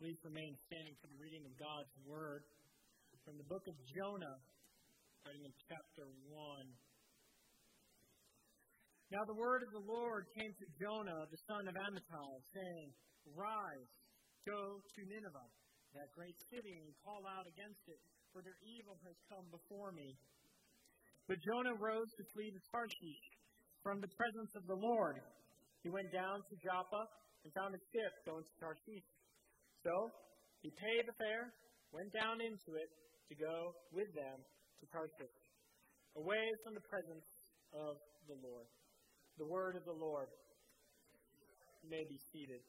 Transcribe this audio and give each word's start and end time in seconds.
Please 0.00 0.16
remain 0.24 0.56
standing 0.64 0.96
for 0.96 1.12
the 1.12 1.20
reading 1.20 1.44
of 1.44 1.52
God's 1.60 1.92
Word 2.08 2.40
from 3.20 3.36
the 3.36 3.44
book 3.44 3.60
of 3.68 3.76
Jonah, 3.92 4.40
starting 5.20 5.44
in 5.44 5.52
chapter 5.68 6.08
1. 6.24 6.40
Now 9.12 9.20
the 9.28 9.36
word 9.36 9.60
of 9.60 9.68
the 9.76 9.84
Lord 9.84 10.24
came 10.32 10.56
to 10.56 10.66
Jonah, 10.80 11.28
the 11.28 11.36
son 11.44 11.68
of 11.68 11.76
Amittai, 11.76 12.32
saying, 12.48 12.88
Rise, 13.36 13.92
go 14.48 14.80
to 14.80 15.00
Nineveh, 15.04 15.52
that 15.92 16.08
great 16.16 16.40
city, 16.48 16.80
and 16.80 16.96
call 17.04 17.20
out 17.36 17.44
against 17.44 17.84
it, 17.84 18.00
for 18.32 18.40
their 18.40 18.56
evil 18.64 18.96
has 19.04 19.20
come 19.28 19.44
before 19.52 19.92
me. 19.92 20.16
But 21.28 21.44
Jonah 21.44 21.76
rose 21.76 22.08
to 22.16 22.24
flee 22.32 22.48
to 22.48 22.62
Tarshish 22.72 23.24
from 23.84 24.00
the 24.00 24.08
presence 24.16 24.56
of 24.56 24.64
the 24.64 24.80
Lord. 24.80 25.20
He 25.84 25.92
went 25.92 26.08
down 26.08 26.40
to 26.40 26.54
Joppa 26.64 27.04
and 27.44 27.52
found 27.52 27.76
a 27.76 27.82
ship 27.92 28.12
going 28.24 28.48
to 28.48 28.54
Tarshish 28.56 29.04
so 29.84 30.12
he 30.60 30.70
paid 30.76 31.08
the 31.08 31.16
fare, 31.16 31.52
went 31.92 32.12
down 32.12 32.40
into 32.40 32.76
it 32.76 32.90
to 33.28 33.34
go 33.38 33.72
with 33.92 34.10
them 34.12 34.38
to 34.80 34.84
Tarshish, 34.92 35.36
away 36.16 36.44
from 36.64 36.74
the 36.76 36.84
presence 36.84 37.28
of 37.72 37.96
the 38.28 38.36
Lord. 38.44 38.68
The 39.38 39.48
word 39.48 39.76
of 39.76 39.84
the 39.88 39.96
Lord 39.96 40.28
may 41.88 42.04
be 42.04 42.18
seated. 42.28 42.60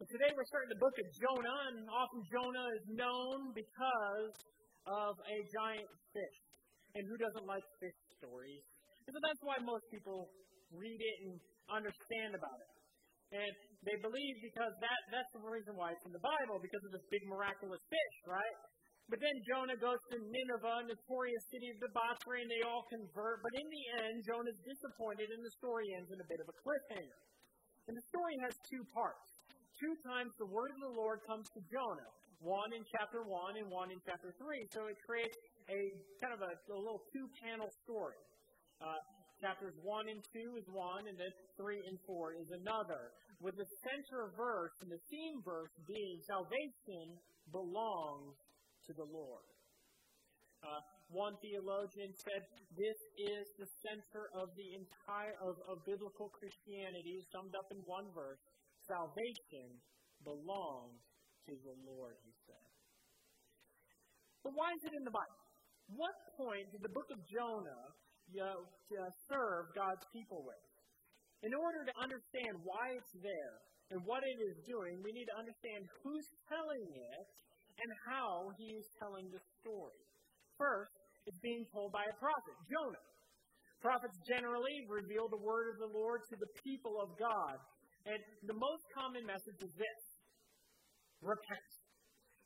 So 0.00 0.08
today 0.18 0.32
we're 0.34 0.48
starting 0.50 0.72
the 0.72 0.82
book 0.82 0.96
of 0.98 1.06
Jonah, 1.14 1.60
and 1.70 1.86
often 1.92 2.20
Jonah 2.26 2.68
is 2.80 2.84
known 2.96 3.54
because 3.54 4.34
of 4.88 5.12
a 5.14 5.38
giant 5.52 5.90
fish. 6.10 6.38
And 6.98 7.06
who 7.06 7.16
doesn't 7.20 7.46
like 7.46 7.62
fish 7.78 7.98
stories? 8.18 8.64
And 9.06 9.12
so 9.14 9.20
that's 9.22 9.42
why 9.46 9.56
most 9.62 9.86
people 9.94 10.26
read 10.74 10.98
it 10.98 11.16
and 11.28 11.38
understand 11.70 12.34
about 12.34 12.58
it. 12.66 12.71
And 13.32 13.52
they 13.82 13.96
believe 14.04 14.34
because 14.44 14.76
that, 14.78 15.00
that's 15.08 15.32
the 15.32 15.40
reason 15.40 15.72
why 15.74 15.96
it's 15.96 16.04
in 16.04 16.12
the 16.12 16.20
Bible, 16.20 16.60
because 16.60 16.84
of 16.84 16.92
this 16.92 17.04
big 17.08 17.24
miraculous 17.24 17.80
fish, 17.88 18.16
right? 18.28 18.56
But 19.08 19.18
then 19.18 19.36
Jonah 19.44 19.76
goes 19.76 19.98
to 20.12 20.16
Nineveh, 20.20 20.88
notorious 20.88 21.44
city 21.50 21.68
of 21.74 21.80
debauchery, 21.82 22.44
and 22.46 22.50
they 22.52 22.62
all 22.62 22.86
convert. 22.88 23.42
But 23.42 23.52
in 23.56 23.66
the 23.66 23.84
end, 24.04 24.24
Jonah's 24.24 24.60
disappointed, 24.62 25.28
and 25.32 25.42
the 25.42 25.52
story 25.58 25.90
ends 25.96 26.12
in 26.12 26.20
a 26.22 26.28
bit 26.28 26.40
of 26.40 26.48
a 26.48 26.56
cliffhanger. 26.60 27.20
And 27.88 27.98
the 27.98 28.06
story 28.08 28.36
has 28.46 28.54
two 28.70 28.84
parts. 28.94 29.26
Two 29.80 29.94
times 30.06 30.30
the 30.38 30.46
word 30.46 30.70
of 30.70 30.80
the 30.80 30.94
Lord 30.94 31.20
comes 31.26 31.50
to 31.58 31.60
Jonah, 31.66 32.12
one 32.38 32.70
in 32.70 32.86
chapter 32.94 33.26
1 33.26 33.58
and 33.58 33.66
one 33.66 33.90
in 33.90 33.98
chapter 34.06 34.30
3. 34.38 34.70
So 34.70 34.86
it 34.86 34.96
creates 35.02 35.34
a 35.66 35.80
kind 36.22 36.30
of 36.30 36.40
a, 36.44 36.52
a 36.70 36.78
little 36.78 37.02
two 37.10 37.26
panel 37.42 37.66
story. 37.82 38.20
Uh, 38.78 39.00
chapters 39.42 39.74
1 39.82 40.06
and 40.06 40.22
2 40.30 40.62
is 40.62 40.66
one, 40.70 41.10
and 41.10 41.18
then 41.18 41.34
3 41.58 41.82
and 41.90 41.98
4 42.06 42.38
is 42.38 42.48
another 42.54 43.10
with 43.42 43.58
the 43.58 43.66
center 43.82 44.30
verse 44.38 44.70
and 44.80 44.90
the 44.90 45.02
theme 45.10 45.42
verse 45.42 45.74
being 45.90 46.22
salvation 46.30 47.18
belongs 47.50 48.38
to 48.86 48.94
the 48.94 49.04
Lord. 49.10 49.42
Uh, 50.62 50.78
one 51.10 51.34
theologian 51.42 52.14
said 52.14 52.46
this 52.78 53.00
is 53.18 53.44
the 53.58 53.66
center 53.82 54.30
of 54.38 54.54
the 54.54 54.78
entire 54.78 55.34
of, 55.42 55.58
of 55.66 55.82
biblical 55.82 56.30
Christianity, 56.30 57.18
summed 57.34 57.52
up 57.58 57.66
in 57.74 57.82
one 57.82 58.06
verse. 58.14 58.38
Salvation 58.86 59.74
belongs 60.22 61.02
to 61.50 61.52
the 61.66 61.74
Lord, 61.82 62.14
he 62.22 62.32
said. 62.46 62.66
But 64.46 64.54
why 64.54 64.70
is 64.78 64.82
it 64.86 64.94
in 64.94 65.02
the 65.02 65.10
Bible? 65.10 65.42
What 65.98 66.14
point 66.38 66.70
did 66.70 66.82
the 66.82 66.94
book 66.94 67.10
of 67.10 67.18
Jonah 67.26 67.90
uh, 68.38 69.10
serve 69.26 69.74
God's 69.74 70.06
people 70.14 70.46
with? 70.46 70.62
In 71.42 71.52
order 71.58 71.82
to 71.82 71.94
understand 71.98 72.54
why 72.62 72.94
it's 72.94 73.14
there 73.18 73.54
and 73.90 73.98
what 74.06 74.22
it 74.22 74.38
is 74.38 74.56
doing, 74.62 75.02
we 75.02 75.10
need 75.10 75.26
to 75.26 75.36
understand 75.36 75.90
who's 76.02 76.28
telling 76.46 76.86
it 76.86 77.26
and 77.82 77.90
how 78.06 78.54
he 78.58 78.78
is 78.78 78.86
telling 79.02 79.26
the 79.34 79.42
story. 79.58 79.98
First, 80.54 80.94
it's 81.26 81.42
being 81.42 81.66
told 81.74 81.90
by 81.90 82.06
a 82.06 82.14
prophet, 82.18 82.56
Jonah. 82.70 83.06
Prophets 83.82 84.14
generally 84.30 84.86
reveal 84.86 85.26
the 85.26 85.42
word 85.42 85.74
of 85.74 85.82
the 85.82 85.90
Lord 85.90 86.22
to 86.30 86.36
the 86.38 86.50
people 86.62 87.02
of 87.02 87.10
God. 87.18 87.58
And 88.06 88.18
the 88.46 88.54
most 88.54 88.86
common 88.94 89.26
message 89.26 89.58
is 89.58 89.74
this 89.74 90.02
repent. 91.22 91.70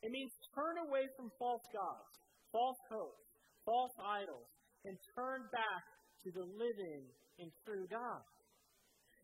It 0.01 0.09
means 0.09 0.33
turn 0.53 0.77
away 0.89 1.05
from 1.17 1.29
false 1.37 1.65
gods, 1.73 2.13
false 2.49 2.81
hopes, 2.89 3.25
false 3.65 3.93
idols, 4.01 4.49
and 4.85 4.97
turn 5.13 5.45
back 5.53 5.83
to 6.25 6.29
the 6.33 6.45
living 6.45 7.05
and 7.37 7.49
true 7.65 7.85
God. 7.89 8.25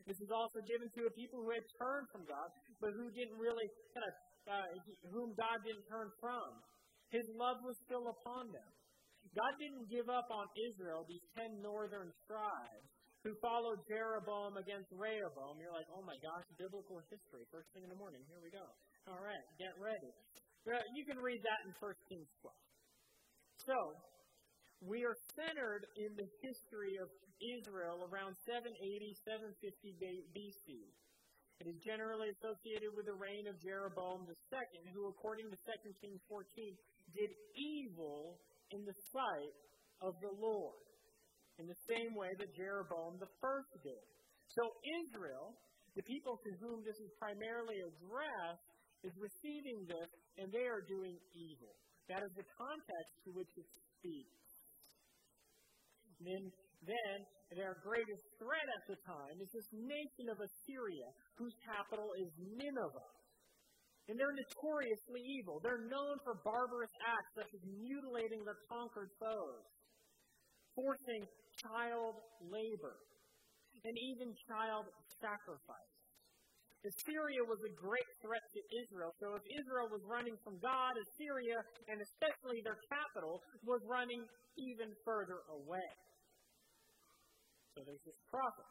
This 0.03 0.19
is 0.19 0.31
also 0.31 0.59
given 0.67 0.91
to 0.99 1.01
a 1.07 1.11
people 1.15 1.39
who 1.43 1.51
had 1.51 1.63
turned 1.79 2.07
from 2.11 2.27
God, 2.27 2.49
but 2.83 2.91
who 2.91 3.07
didn't 3.15 3.39
really 3.39 3.67
kind 3.95 4.05
of, 4.07 4.13
uh, 4.51 4.67
whom 5.15 5.31
God 5.39 5.63
didn't 5.63 5.87
turn 5.87 6.11
from. 6.19 6.59
His 7.11 7.23
love 7.37 7.63
was 7.63 7.77
still 7.87 8.09
upon 8.09 8.51
them. 8.51 8.71
God 9.31 9.53
didn't 9.57 9.87
give 9.87 10.11
up 10.11 10.27
on 10.27 10.45
Israel, 10.69 11.07
these 11.07 11.23
ten 11.33 11.63
northern 11.63 12.11
tribes 12.27 12.89
who 13.23 13.31
followed 13.39 13.79
Jeroboam 13.87 14.59
against 14.59 14.91
Rehoboam. 14.91 15.55
You're 15.55 15.71
like, 15.71 15.87
oh 15.95 16.03
my 16.03 16.19
gosh, 16.19 16.43
biblical 16.59 16.99
history. 17.07 17.47
First 17.47 17.71
thing 17.71 17.87
in 17.87 17.91
the 17.91 17.95
morning. 17.95 18.19
Here 18.27 18.43
we 18.43 18.51
go. 18.51 18.67
All 19.07 19.23
right, 19.23 19.45
get 19.55 19.71
ready. 19.79 20.11
You 20.67 21.03
can 21.07 21.19
read 21.23 21.39
that 21.43 21.59
in 21.63 21.71
1 21.79 22.07
Kings 22.11 22.27
12. 22.43 22.51
So, 23.63 23.77
we 24.83 25.07
are 25.07 25.15
centered 25.31 25.87
in 25.95 26.11
the 26.19 26.27
history 26.43 26.99
of 26.99 27.07
Israel 27.39 28.03
around 28.11 28.35
780, 28.43 28.75
750 29.23 29.95
BC. 30.35 30.67
It 31.63 31.67
is 31.71 31.79
generally 31.87 32.27
associated 32.35 32.91
with 32.91 33.07
the 33.07 33.15
reign 33.15 33.47
of 33.47 33.55
Jeroboam 33.63 34.27
II, 34.27 34.83
who, 34.91 35.07
according 35.07 35.47
to 35.47 35.55
2 35.55 36.03
Kings 36.03 36.19
14, 36.27 36.43
did 37.15 37.31
evil 37.55 38.35
in 38.75 38.83
the 38.83 38.97
sight 39.15 39.55
of 40.03 40.19
the 40.19 40.33
Lord, 40.35 40.83
in 41.61 41.69
the 41.69 41.79
same 41.87 42.11
way 42.19 42.27
that 42.35 42.51
Jeroboam 42.51 43.15
I 43.23 43.77
did. 43.79 44.03
So 44.51 44.63
Israel, 45.07 45.55
the 45.95 46.03
people 46.03 46.35
to 46.43 46.51
whom 46.59 46.83
this 46.83 46.99
is 46.99 47.11
primarily 47.15 47.79
addressed, 47.87 48.67
is 49.07 49.15
receiving 49.15 49.87
this, 49.87 50.11
and 50.43 50.51
they 50.51 50.67
are 50.67 50.83
doing 50.83 51.15
evil. 51.31 51.71
That 52.11 52.23
is 52.23 52.33
the 52.35 52.47
context 52.59 53.13
to 53.23 53.29
which 53.31 53.51
it 53.55 53.67
speaks. 53.99 54.42
And 56.23 56.51
then 56.87 57.17
their 57.55 57.75
greatest 57.83 58.23
threat 58.39 58.67
at 58.71 58.83
the 58.87 58.97
time 59.03 59.35
is 59.43 59.51
this 59.51 59.69
nation 59.75 60.31
of 60.31 60.39
Assyria, 60.39 61.07
whose 61.35 61.53
capital 61.63 62.09
is 62.19 62.31
Nineveh. 62.39 63.11
And 64.11 64.19
they're 64.19 64.35
notoriously 64.35 65.23
evil. 65.39 65.63
They're 65.63 65.87
known 65.87 66.19
for 66.27 66.35
barbarous 66.43 66.91
acts 67.07 67.31
such 67.39 67.51
as 67.55 67.63
mutilating 67.63 68.43
their 68.43 68.59
conquered 68.67 69.11
foes, 69.15 69.63
forcing 70.75 71.23
child 71.63 72.19
labor, 72.43 72.99
and 73.87 73.95
even 73.95 74.35
child 74.47 74.91
sacrifice. 75.23 75.93
Assyria 76.83 77.39
was 77.47 77.63
a 77.63 77.71
great 77.79 78.09
threat 78.19 78.43
to 78.43 78.61
Israel. 78.83 79.15
So 79.23 79.39
if 79.39 79.43
Israel 79.55 79.87
was 79.87 80.03
running 80.03 80.35
from 80.43 80.59
God, 80.59 80.99
Assyria, 80.99 81.63
and 81.87 81.95
especially 81.95 82.59
their 82.59 82.75
capital, 82.91 83.39
was 83.63 83.79
running 83.87 84.19
even 84.59 84.91
further 85.07 85.47
away. 85.47 85.87
So 87.73 87.81
there's 87.81 88.05
this 88.05 88.21
prophet. 88.29 88.69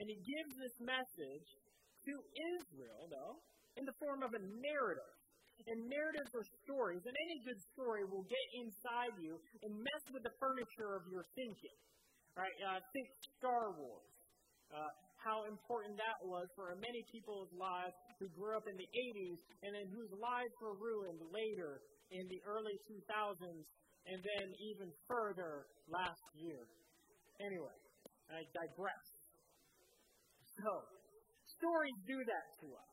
And 0.00 0.08
he 0.08 0.18
gives 0.20 0.52
this 0.56 0.76
message 0.80 1.48
to 2.08 2.12
Israel, 2.56 3.08
though, 3.12 3.36
in 3.76 3.84
the 3.84 3.96
form 4.00 4.24
of 4.24 4.32
a 4.32 4.40
narrative. 4.40 5.14
And 5.56 5.88
narratives 5.88 6.32
are 6.36 6.44
stories, 6.68 7.00
and 7.08 7.16
any 7.16 7.38
good 7.48 7.60
story 7.72 8.04
will 8.04 8.28
get 8.28 8.46
inside 8.60 9.16
you 9.16 9.40
and 9.64 9.72
mess 9.72 10.04
with 10.12 10.20
the 10.20 10.34
furniture 10.36 11.00
of 11.00 11.08
your 11.08 11.24
thinking. 11.32 11.78
Right? 12.36 12.52
Uh, 12.60 12.80
think 12.92 13.08
Star 13.40 13.72
Wars. 13.72 14.12
Uh, 14.68 14.92
how 15.24 15.48
important 15.48 15.96
that 15.96 16.20
was 16.22 16.46
for 16.54 16.70
many 16.76 17.02
people's 17.08 17.48
lives 17.56 17.96
who 18.20 18.28
grew 18.36 18.54
up 18.54 18.68
in 18.68 18.76
the 18.76 18.90
80s 19.16 19.40
and 19.64 19.74
then 19.74 19.88
whose 19.90 20.12
lives 20.12 20.54
were 20.60 20.76
ruined 20.76 21.18
later 21.32 21.80
in 22.12 22.28
the 22.28 22.38
early 22.46 22.76
2000s 22.86 23.64
and 24.06 24.18
then 24.22 24.46
even 24.60 24.92
further 25.08 25.66
last 25.90 26.22
year. 26.38 26.62
Anyway, 27.42 27.74
I 28.30 28.42
digress. 28.52 29.04
So, 30.56 30.70
stories 31.46 31.98
do 32.06 32.18
that 32.26 32.46
to 32.62 32.66
us. 32.74 32.92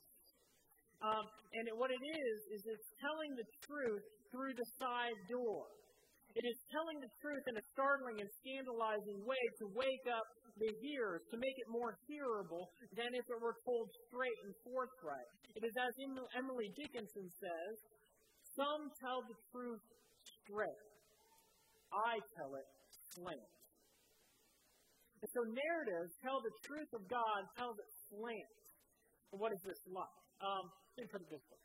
Um, 1.03 1.25
and 1.59 1.63
what 1.75 1.91
it 1.91 2.00
is, 2.00 2.38
is 2.56 2.62
it's 2.63 2.89
telling 3.03 3.31
the 3.35 3.47
truth 3.68 4.06
through 4.31 4.56
the 4.56 4.68
side 4.80 5.19
door. 5.27 5.68
It 6.33 6.45
is 6.47 6.57
telling 6.74 6.97
the 6.97 7.12
truth 7.21 7.45
in 7.45 7.56
a 7.59 7.65
startling 7.75 8.18
and 8.24 8.30
scandalizing 8.41 9.21
way 9.21 9.44
to 9.62 9.65
wake 9.75 10.07
up 10.09 10.25
the 10.57 10.71
hearers, 10.81 11.21
to 11.30 11.38
make 11.38 11.53
it 11.57 11.69
more 11.69 11.94
hearable 12.09 12.69
than 12.97 13.09
if 13.13 13.25
it 13.25 13.39
were 13.41 13.57
told 13.65 13.89
straight 14.09 14.39
and 14.45 14.53
forthright. 14.65 15.29
It 15.53 15.62
is 15.65 15.75
as 15.77 15.94
Emily 16.33 16.69
Dickinson 16.74 17.27
says 17.38 17.74
some 18.56 18.89
tell 19.01 19.21
the 19.25 19.38
truth 19.50 19.81
straight, 20.45 20.83
I 21.89 22.21
tell 22.38 22.53
it 22.53 22.68
slant. 23.13 23.62
And 25.23 25.31
so 25.31 25.47
narratives 25.47 26.11
tell 26.19 26.43
the 26.43 26.51
truth 26.67 26.91
of 26.91 27.07
God, 27.07 27.39
tells 27.55 27.79
it 27.79 27.87
slant. 28.11 28.51
What 29.31 29.55
is 29.55 29.63
this 29.63 29.79
like? 29.87 30.19
Um, 30.43 30.67
put 30.99 31.23
it 31.23 31.31
this 31.31 31.47
way. 31.47 31.63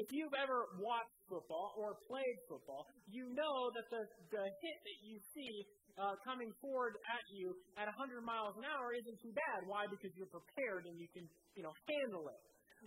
If 0.00 0.08
you've 0.08 0.32
ever 0.32 0.64
watched 0.80 1.12
football 1.28 1.76
or 1.76 2.00
played 2.08 2.38
football, 2.48 2.88
you 3.04 3.28
know 3.36 3.68
that 3.76 3.86
the, 3.92 4.02
the 4.32 4.44
hit 4.48 4.78
that 4.80 4.98
you 5.04 5.20
see 5.36 5.52
uh, 6.00 6.16
coming 6.24 6.50
forward 6.64 6.96
at 7.04 7.24
you 7.36 7.52
at 7.76 7.86
100 7.86 8.24
miles 8.24 8.56
an 8.56 8.64
hour 8.64 8.96
isn't 8.96 9.18
too 9.20 9.30
bad. 9.36 9.68
Why? 9.68 9.84
Because 9.84 10.10
you're 10.16 10.32
prepared 10.32 10.88
and 10.88 10.96
you 10.96 11.06
can, 11.12 11.28
you 11.60 11.62
know, 11.68 11.76
handle 11.84 12.32
it. 12.32 12.40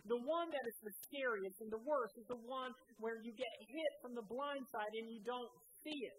The 0.10 0.20
one 0.26 0.50
that 0.50 0.66
is 0.66 0.78
the 0.82 0.94
scariest 1.06 1.58
and 1.62 1.70
the 1.70 1.86
worst 1.86 2.18
is 2.18 2.26
the 2.26 2.42
one 2.50 2.74
where 2.98 3.22
you 3.22 3.30
get 3.30 3.54
hit 3.62 3.92
from 4.02 4.18
the 4.18 4.26
blind 4.26 4.66
side 4.74 4.94
and 4.98 5.06
you 5.06 5.22
don't 5.22 5.54
see 5.86 5.96
it. 6.02 6.18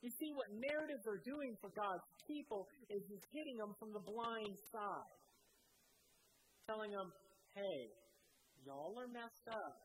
You 0.00 0.08
see, 0.16 0.32
what 0.32 0.48
narratives 0.56 1.04
are 1.04 1.20
doing 1.20 1.52
for 1.60 1.68
God's 1.76 2.08
people 2.24 2.64
is 2.88 3.04
He's 3.04 3.24
hitting 3.36 3.60
them 3.60 3.76
from 3.76 3.92
the 3.92 4.00
blind 4.00 4.56
side, 4.72 5.16
telling 6.64 6.90
them, 6.90 7.12
hey, 7.52 7.92
y'all 8.64 8.96
are 8.96 9.12
messed 9.12 9.48
up 9.52 9.76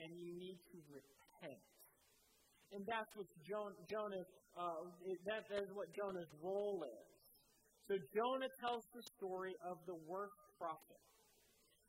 and 0.00 0.08
you 0.16 0.32
need 0.32 0.58
to 0.72 0.78
repent. 0.88 1.60
And 2.72 2.82
that's 2.88 3.12
what 3.14 3.28
Jonah, 3.44 4.24
uh, 4.56 4.82
that 5.28 5.44
is 5.60 5.68
what 5.76 5.92
Jonah's 5.92 6.32
role 6.42 6.82
is. 6.82 7.08
So 7.86 8.00
Jonah 8.16 8.48
tells 8.64 8.82
the 8.96 9.04
story 9.14 9.52
of 9.60 9.76
the 9.84 9.94
worst 10.08 10.40
prophet 10.56 11.04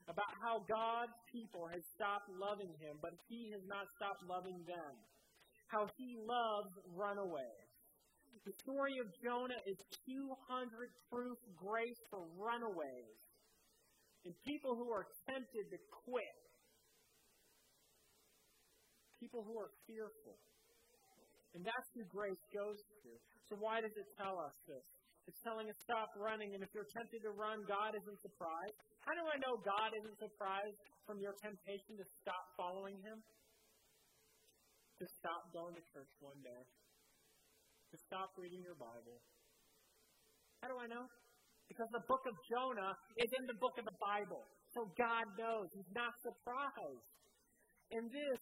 about 0.05 0.29
how 0.43 0.61
God's 0.69 1.17
people 1.31 1.65
has 1.71 1.81
stopped 1.95 2.29
loving 2.35 2.69
him, 2.77 2.99
but 3.01 3.15
he 3.31 3.49
has 3.55 3.63
not 3.65 3.87
stopped 3.97 4.21
loving 4.27 4.59
them. 4.67 4.93
How 5.67 5.87
he 5.97 6.15
loves 6.19 6.71
runaways. 6.93 7.69
The 8.45 8.53
story 8.61 8.93
of 9.01 9.09
Jonah 9.23 9.57
is 9.65 9.77
200 10.05 10.29
proof 11.09 11.37
grace 11.57 12.01
for 12.09 12.21
runaways 12.37 13.17
and 14.25 14.33
people 14.41 14.73
who 14.73 14.89
are 14.89 15.05
tempted 15.29 15.65
to 15.69 15.77
quit. 16.05 16.37
People 19.21 19.45
who 19.45 19.57
are 19.57 19.69
fearful. 19.85 20.37
And 21.53 21.61
that's 21.63 21.89
who 21.93 22.03
grace 22.09 22.41
goes 22.51 22.77
to. 22.77 23.09
So 23.49 23.57
why 23.61 23.79
does 23.79 23.93
it 23.93 24.09
tell 24.17 24.41
us 24.41 24.53
this? 24.65 24.85
It's 25.25 25.41
telling 25.41 25.65
us 25.69 25.77
stop 25.81 26.13
running, 26.21 26.53
and 26.53 26.61
if 26.61 26.69
you're 26.69 26.89
tempted 26.93 27.21
to 27.25 27.33
run, 27.33 27.65
God 27.65 27.97
isn't 27.97 28.19
surprised. 28.21 28.77
How 29.01 29.13
do 29.17 29.25
I 29.25 29.37
know 29.41 29.57
God 29.65 29.89
isn't 29.97 30.17
surprised 30.21 30.77
from 31.05 31.17
your 31.17 31.33
temptation 31.41 31.97
to 31.97 32.05
stop 32.21 32.45
following 32.53 33.01
Him? 33.01 33.17
To 34.99 35.05
stop 35.19 35.51
going 35.51 35.75
to 35.75 35.83
church 35.91 36.07
one 36.23 36.39
day. 36.39 36.63
To 37.91 37.97
stop 38.07 38.31
reading 38.39 38.63
your 38.63 38.79
Bible. 38.79 39.19
How 40.63 40.71
do 40.71 40.79
I 40.79 40.87
know? 40.87 41.03
Because 41.67 41.91
the 41.91 42.05
book 42.07 42.23
of 42.23 42.35
Jonah 42.47 42.95
is 43.19 43.27
in 43.35 43.43
the 43.43 43.57
book 43.59 43.75
of 43.75 43.83
the 43.83 43.97
Bible. 43.99 44.47
So 44.71 44.87
God 44.95 45.27
knows. 45.35 45.67
He's 45.75 45.91
not 45.91 46.15
surprised. 46.23 47.11
And 47.91 48.07
this, 48.07 48.41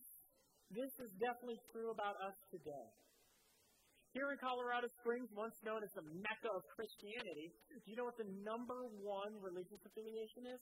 this 0.69 0.93
is 1.01 1.09
definitely 1.17 1.57
true 1.73 1.89
about 1.89 2.21
us 2.21 2.37
today. 2.53 2.87
Here 4.13 4.29
in 4.29 4.37
Colorado 4.37 4.85
Springs, 5.01 5.33
once 5.33 5.57
known 5.65 5.81
as 5.81 5.89
the 5.97 6.05
Mecca 6.05 6.49
of 6.53 6.61
Christianity, 6.77 7.49
do 7.81 7.87
you 7.89 7.97
know 7.97 8.05
what 8.05 8.19
the 8.21 8.29
number 8.45 8.85
one 9.01 9.33
religious 9.41 9.81
affiliation 9.89 10.53
is? 10.53 10.61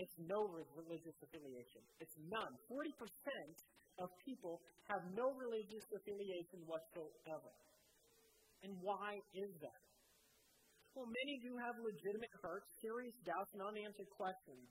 It's 0.00 0.16
no 0.16 0.48
religious 0.72 1.16
affiliation. 1.20 1.84
It's 2.00 2.16
none. 2.24 2.52
40% 2.72 2.88
of 3.98 4.08
people 4.24 4.60
have 4.88 5.02
no 5.16 5.32
religious 5.34 5.84
affiliation 5.92 6.62
whatsoever. 6.68 7.52
And 8.62 8.72
why 8.80 9.18
is 9.34 9.52
that? 9.60 9.82
Well, 10.96 11.08
many 11.12 11.34
do 11.44 11.52
have 11.60 11.76
legitimate 11.76 12.32
hurts, 12.40 12.72
serious 12.80 13.16
doubts, 13.20 13.52
and 13.52 13.60
unanswered 13.60 14.08
questions. 14.16 14.64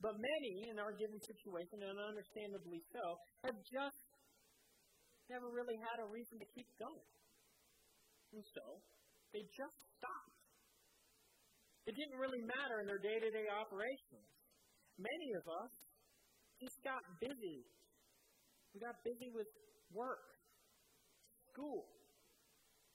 But 0.00 0.16
many, 0.16 0.72
in 0.72 0.80
our 0.80 0.96
given 0.96 1.20
situation, 1.20 1.84
and 1.84 2.00
understandably 2.00 2.80
so, 2.88 3.20
have 3.44 3.58
just 3.68 4.00
never 5.28 5.52
really 5.52 5.76
had 5.76 6.00
a 6.00 6.08
reason 6.08 6.40
to 6.40 6.48
keep 6.56 6.64
going. 6.80 7.12
And 8.32 8.40
so, 8.56 8.80
they 9.36 9.44
just 9.52 9.78
stopped. 10.00 10.40
It 11.84 11.92
didn't 11.92 12.16
really 12.16 12.40
matter 12.40 12.80
in 12.80 12.86
their 12.88 13.02
day 13.02 13.20
to 13.20 13.28
day 13.28 13.46
operations. 13.52 14.28
Many 14.96 15.28
of 15.36 15.44
us 15.44 15.72
just 16.60 16.80
got 16.80 17.00
busy. 17.20 17.68
Got 18.80 18.96
busy 19.04 19.28
with 19.28 19.46
work, 19.92 20.24
school, 21.52 21.84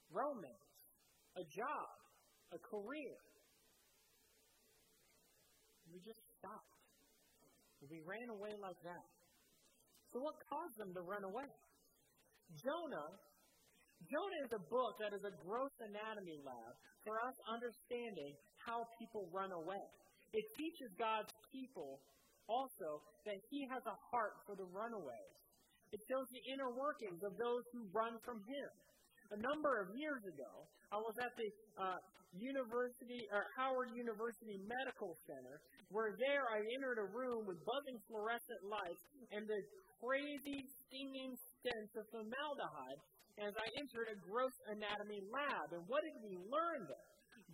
romance, 0.09 0.65
a 1.37 1.45
job, 1.45 1.93
a 2.49 2.57
career. 2.57 3.13
We 5.93 6.01
just 6.01 6.25
stopped. 6.41 6.73
We 7.85 8.01
ran 8.01 8.33
away 8.33 8.57
like 8.57 8.81
that. 8.81 9.05
So, 10.09 10.25
what 10.25 10.41
caused 10.49 10.73
them 10.81 10.89
to 10.97 11.05
run 11.05 11.21
away? 11.21 11.45
Jonah, 12.57 13.13
Jonah 14.09 14.41
is 14.41 14.53
a 14.57 14.63
book 14.73 14.97
that 14.97 15.13
is 15.13 15.21
a 15.21 15.33
gross 15.45 15.75
anatomy 15.85 16.41
lab 16.41 16.73
for 17.05 17.21
us 17.21 17.38
understanding 17.45 18.33
how 18.57 18.89
people 18.97 19.29
run 19.29 19.53
away. 19.53 19.85
It 20.33 20.45
teaches 20.57 20.89
God's 20.97 21.29
people 21.53 22.01
also 22.49 23.05
that 23.29 23.38
He 23.53 23.69
has 23.69 23.85
a 23.85 23.97
heart 24.09 24.41
for 24.49 24.57
the 24.57 24.65
runaways. 24.65 25.44
It 25.95 26.03
shows 26.12 26.27
the 26.27 26.44
inner 26.51 26.75
workings 26.75 27.24
of 27.24 27.39
those 27.39 27.63
who 27.71 27.88
run 27.95 28.19
from 28.27 28.44
Him. 28.44 28.69
A 29.31 29.39
number 29.39 29.80
of 29.80 29.95
years 29.95 30.19
ago, 30.27 30.68
I 30.92 31.00
was 31.00 31.15
at 31.24 31.31
the 31.39 31.47
uh, 31.80 32.00
University 32.36 33.24
or 33.31 33.47
Howard 33.56 33.95
University 33.95 34.59
Medical 34.68 35.15
Center, 35.24 35.56
where 35.95 36.12
there 36.19 36.51
I 36.51 36.59
entered 36.75 37.00
a 37.00 37.07
room 37.15 37.47
with 37.47 37.63
buzzing 37.63 37.95
fluorescent 38.12 38.62
lights 38.68 39.06
and 39.31 39.47
the 39.47 39.59
crazy 40.03 40.68
stinging 40.83 41.31
stench 41.63 41.92
of 41.95 42.03
formaldehyde 42.12 43.01
as 43.39 43.56
I 43.56 43.68
entered 43.80 44.12
a 44.12 44.18
gross 44.19 44.56
anatomy 44.68 45.24
lab. 45.31 45.68
And 45.71 45.83
what 45.88 46.03
did 46.03 46.19
we 46.27 46.36
learn 46.51 46.83
there? 46.91 47.04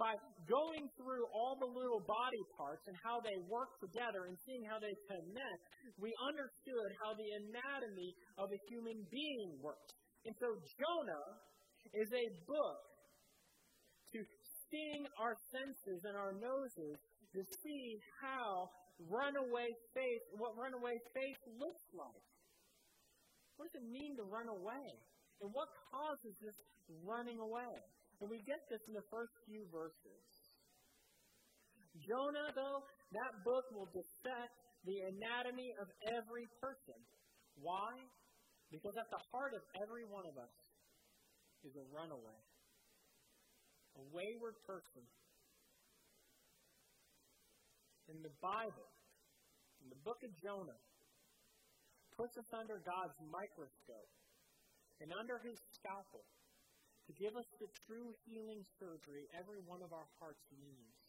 By 0.01 0.18
going 0.50 0.89
through 0.98 1.30
all 1.30 1.53
the 1.62 1.69
little 1.69 2.01
body 2.01 2.42
parts 2.57 2.89
and 2.89 2.98
how 3.06 3.21
they 3.21 3.38
work 3.45 3.69
together 3.77 4.25
and 4.25 4.33
seeing 4.50 4.65
how 4.65 4.81
they 4.81 4.98
connect, 5.06 5.62
we 6.01 6.09
understood 6.25 6.89
how 7.06 7.13
the 7.13 7.30
anatomy 7.38 8.09
of 8.42 8.50
a 8.50 8.57
human 8.65 8.98
being 9.13 9.62
works. 9.62 9.94
And 10.25 10.33
so 10.42 10.57
Jonah 10.57 11.27
is 11.94 12.09
a 12.09 12.25
book 12.50 12.81
to 14.18 14.25
sting 14.65 15.06
our 15.21 15.38
senses 15.53 16.01
and 16.09 16.18
our 16.18 16.33
noses 16.33 16.98
to 17.38 17.45
see 17.62 18.01
how 18.25 18.74
runaway 19.06 19.70
faith, 19.93 20.24
what 20.34 20.58
runaway 20.58 20.98
faith 21.13 21.41
looks 21.62 21.86
like. 21.93 22.25
What 23.62 23.70
does 23.70 23.86
it 23.86 23.88
mean 23.88 24.17
to 24.17 24.25
run 24.25 24.50
away? 24.50 24.89
And 25.46 25.53
what 25.53 25.70
causes 25.93 26.34
this 26.41 26.58
running 27.05 27.38
away? 27.38 27.77
And 28.22 28.30
we 28.30 28.38
get 28.46 28.62
this 28.70 28.86
in 28.86 28.94
the 28.94 29.08
first 29.10 29.34
few 29.50 29.66
verses. 29.74 30.24
Jonah, 32.06 32.54
though, 32.54 32.86
that 33.18 33.34
book 33.42 33.66
will 33.74 33.90
dissect 33.90 34.54
the 34.86 34.98
anatomy 35.10 35.74
of 35.82 35.90
every 36.06 36.46
person. 36.62 37.01
Why? 37.58 37.98
Because 38.70 38.94
at 38.96 39.10
the 39.10 39.20
heart 39.34 39.58
of 39.58 39.66
every 39.82 40.06
one 40.06 40.30
of 40.30 40.38
us 40.38 40.56
is 41.66 41.74
a 41.75 41.86
runaway, 41.90 42.42
a 43.98 44.04
wayward 44.13 44.56
person. 44.70 45.04
In 48.08 48.22
the 48.22 48.34
Bible, 48.38 48.90
in 49.82 49.90
the 49.90 50.01
book 50.06 50.22
of 50.22 50.32
Jonah, 50.38 50.82
puts 52.16 52.38
us 52.38 52.50
under 52.54 52.78
God's 52.86 53.18
microscope 53.34 54.13
and 55.01 55.10
under 55.10 55.42
his 55.42 55.58
scalpel 55.74 56.22
to 57.12 57.20
give 57.20 57.36
us 57.36 57.50
the 57.60 57.68
true 57.84 58.15
healing 58.24 58.63
surgery 58.80 59.27
every 59.36 59.60
one 59.68 59.84
of 59.84 59.91
our 59.91 60.08
hearts 60.15 60.48
needs. 60.56 61.03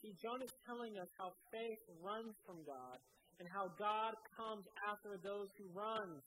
See, 0.00 0.16
Jonah 0.16 0.48
is 0.48 0.56
telling 0.64 0.96
us 0.96 1.12
how 1.20 1.28
faith 1.52 1.84
runs 2.00 2.32
from 2.48 2.64
God 2.64 2.96
and 3.36 3.44
how 3.52 3.68
God 3.76 4.16
comes 4.32 4.64
after 4.88 5.20
those 5.20 5.52
who 5.60 5.68
run. 5.76 6.24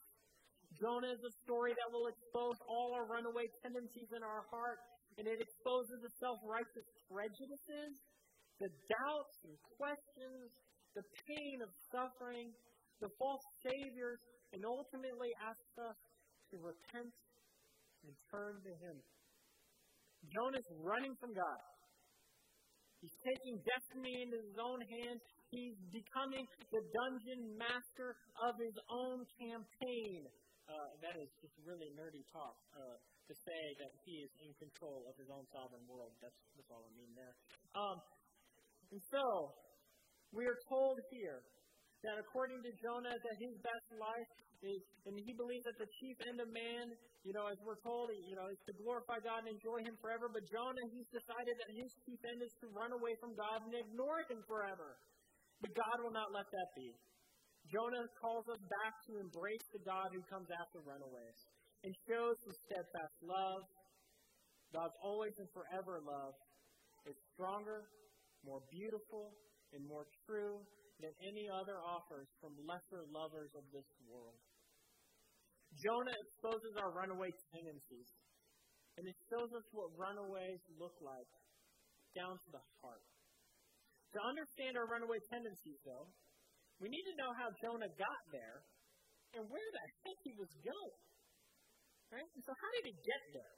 Jonah 0.77 1.09
is 1.09 1.23
a 1.25 1.33
story 1.41 1.73
that 1.73 1.89
will 1.89 2.05
expose 2.05 2.57
all 2.69 2.93
our 2.93 3.09
runaway 3.09 3.49
tendencies 3.65 4.13
in 4.13 4.21
our 4.21 4.45
heart, 4.53 4.77
and 5.17 5.25
it 5.25 5.41
exposes 5.41 5.97
the 5.97 6.13
self 6.21 6.37
righteous 6.45 6.85
prejudices, 7.09 7.97
the 8.61 8.69
doubts 8.69 9.37
and 9.41 9.57
questions, 9.73 10.53
the 10.93 11.05
pain 11.25 11.65
of 11.65 11.73
suffering, 11.89 12.53
the 13.01 13.09
false 13.17 13.45
saviors, 13.65 14.21
and 14.53 14.61
ultimately 14.61 15.33
asks 15.41 15.77
us 15.81 15.97
to 16.53 16.61
repent 16.61 17.09
and 18.03 18.13
turn 18.31 18.61
to 18.63 18.71
Him. 18.83 18.97
Jonah's 20.27 20.69
running 20.83 21.15
from 21.19 21.31
God. 21.31 21.61
He's 22.99 23.15
taking 23.23 23.63
destiny 23.63 24.27
into 24.27 24.43
his 24.43 24.59
own 24.59 24.83
hands. 24.83 25.23
He's 25.47 25.79
becoming 25.87 26.43
the 26.67 26.83
dungeon 26.91 27.55
master 27.55 28.19
of 28.43 28.59
his 28.59 28.75
own 28.91 29.23
campaign. 29.39 30.27
Uh, 30.67 30.89
that 30.99 31.15
is 31.15 31.31
just 31.39 31.55
really 31.63 31.95
nerdy 31.95 32.21
talk 32.35 32.59
uh, 32.75 32.99
to 32.99 33.33
say 33.33 33.61
that 33.79 33.91
he 34.03 34.19
is 34.27 34.31
in 34.43 34.51
control 34.59 35.07
of 35.07 35.15
his 35.15 35.31
own 35.31 35.47
sovereign 35.55 35.87
world. 35.87 36.11
That's, 36.19 36.35
that's 36.59 36.67
all 36.69 36.83
I 36.83 36.91
mean 36.99 37.15
there. 37.15 37.33
Um, 37.73 37.97
And 38.91 39.01
so, 39.07 39.53
we 40.35 40.43
are 40.45 40.59
told 40.67 40.99
here 41.09 41.41
that 42.03 42.19
according 42.19 42.61
to 42.67 42.71
Jonah, 42.83 43.15
that 43.15 43.35
his 43.39 43.55
best 43.63 43.87
life 43.95 44.31
is, 44.63 44.81
and 45.07 45.15
he 45.15 45.31
believes 45.31 45.63
that 45.63 45.79
the 45.79 45.89
chief 45.99 46.17
end 46.27 46.39
of 46.43 46.49
man, 46.51 46.91
you 47.23 47.31
know, 47.31 47.47
as 47.47 47.59
we're 47.63 47.79
told, 47.79 48.11
you 48.11 48.35
know, 48.35 48.47
is 48.51 48.59
to 48.67 48.73
glorify 48.79 49.19
God 49.23 49.47
and 49.47 49.51
enjoy 49.55 49.79
Him 49.83 49.95
forever. 50.03 50.27
But 50.27 50.43
Jonah, 50.51 50.85
he's 50.91 51.07
decided 51.11 51.55
that 51.55 51.71
his 51.71 51.91
chief 52.03 52.19
end 52.27 52.39
is 52.43 52.53
to 52.63 52.67
run 52.75 52.91
away 52.91 53.15
from 53.19 53.35
God 53.35 53.63
and 53.63 53.73
ignore 53.75 54.23
Him 54.27 54.43
forever. 54.47 54.99
But 55.59 55.71
God 55.75 55.97
will 56.03 56.15
not 56.15 56.31
let 56.31 56.47
that 56.47 56.69
be. 56.75 56.95
Jonah 57.67 58.07
calls 58.17 58.47
us 58.47 58.61
back 58.81 58.93
to 59.11 59.19
embrace 59.19 59.67
the 59.75 59.83
God 59.83 60.09
who 60.15 60.23
comes 60.31 60.47
after 60.49 60.79
runaways 60.81 61.39
and 61.83 61.91
shows 62.07 62.35
his 62.47 62.57
steadfast 62.65 63.17
love. 63.21 63.61
God's 64.73 64.97
always 65.03 65.35
and 65.37 65.49
forever 65.51 66.01
love 66.01 66.33
is 67.05 67.17
stronger, 67.35 67.85
more 68.41 68.63
beautiful, 68.71 69.35
and 69.73 69.85
more 69.85 70.07
true 70.25 70.63
than 70.99 71.13
any 71.23 71.45
other 71.47 71.77
offers 71.79 72.27
from 72.41 72.57
lesser 72.65 73.05
lovers 73.13 73.53
of 73.55 73.63
this 73.71 73.85
world. 74.09 74.39
Jonah 75.77 76.15
exposes 76.25 76.73
our 76.81 76.91
runaway 76.91 77.29
tendencies, 77.53 78.09
and 78.97 79.05
it 79.05 79.17
shows 79.29 79.51
us 79.53 79.65
what 79.71 79.93
runaways 79.93 80.59
look 80.81 80.95
like 80.99 81.29
down 82.17 82.33
to 82.33 82.49
the 82.49 82.63
heart. 82.81 83.05
To 84.17 84.19
understand 84.25 84.73
our 84.73 84.89
runaway 84.89 85.21
tendencies, 85.29 85.77
though, 85.85 86.09
we 86.81 86.89
need 86.89 87.05
to 87.13 87.15
know 87.21 87.31
how 87.37 87.53
Jonah 87.61 87.91
got 87.93 88.21
there 88.33 88.65
and 89.37 89.45
where 89.45 89.69
the 89.69 89.85
heck 90.01 90.19
he 90.25 90.33
was 90.33 90.49
going. 90.65 91.01
Right? 92.09 92.25
So, 92.41 92.49
how 92.49 92.69
did 92.81 92.89
he 92.89 92.95
get 93.05 93.23
there? 93.37 93.53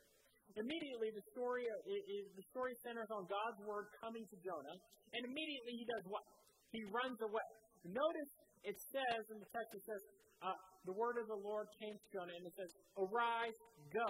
Immediately, 0.60 1.16
the 1.16 1.24
story 1.32 1.64
is, 1.64 2.28
the 2.36 2.44
story 2.52 2.76
centers 2.84 3.08
on 3.08 3.24
God's 3.24 3.60
word 3.64 3.88
coming 4.04 4.28
to 4.28 4.38
Jonah, 4.44 4.78
and 5.16 5.22
immediately 5.24 5.80
he 5.80 5.86
does 5.88 6.04
what? 6.12 6.28
He 6.76 6.84
runs 6.92 7.16
away. 7.24 7.48
Notice 7.88 8.32
it 8.68 8.76
says 8.92 9.24
in 9.32 9.40
the 9.40 9.48
text, 9.56 9.72
it 9.72 9.84
says, 9.88 10.02
uh, 10.44 10.58
the 10.86 10.96
word 10.98 11.22
of 11.22 11.30
the 11.30 11.38
Lord 11.38 11.70
came 11.78 11.94
to 11.94 12.08
Jonah, 12.10 12.34
and 12.34 12.46
it 12.46 12.56
says, 12.58 12.72
Arise, 12.98 13.58
go. 13.94 14.10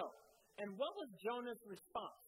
And 0.60 0.72
what 0.76 0.92
was 0.96 1.08
Jonah's 1.20 1.60
response? 1.68 2.20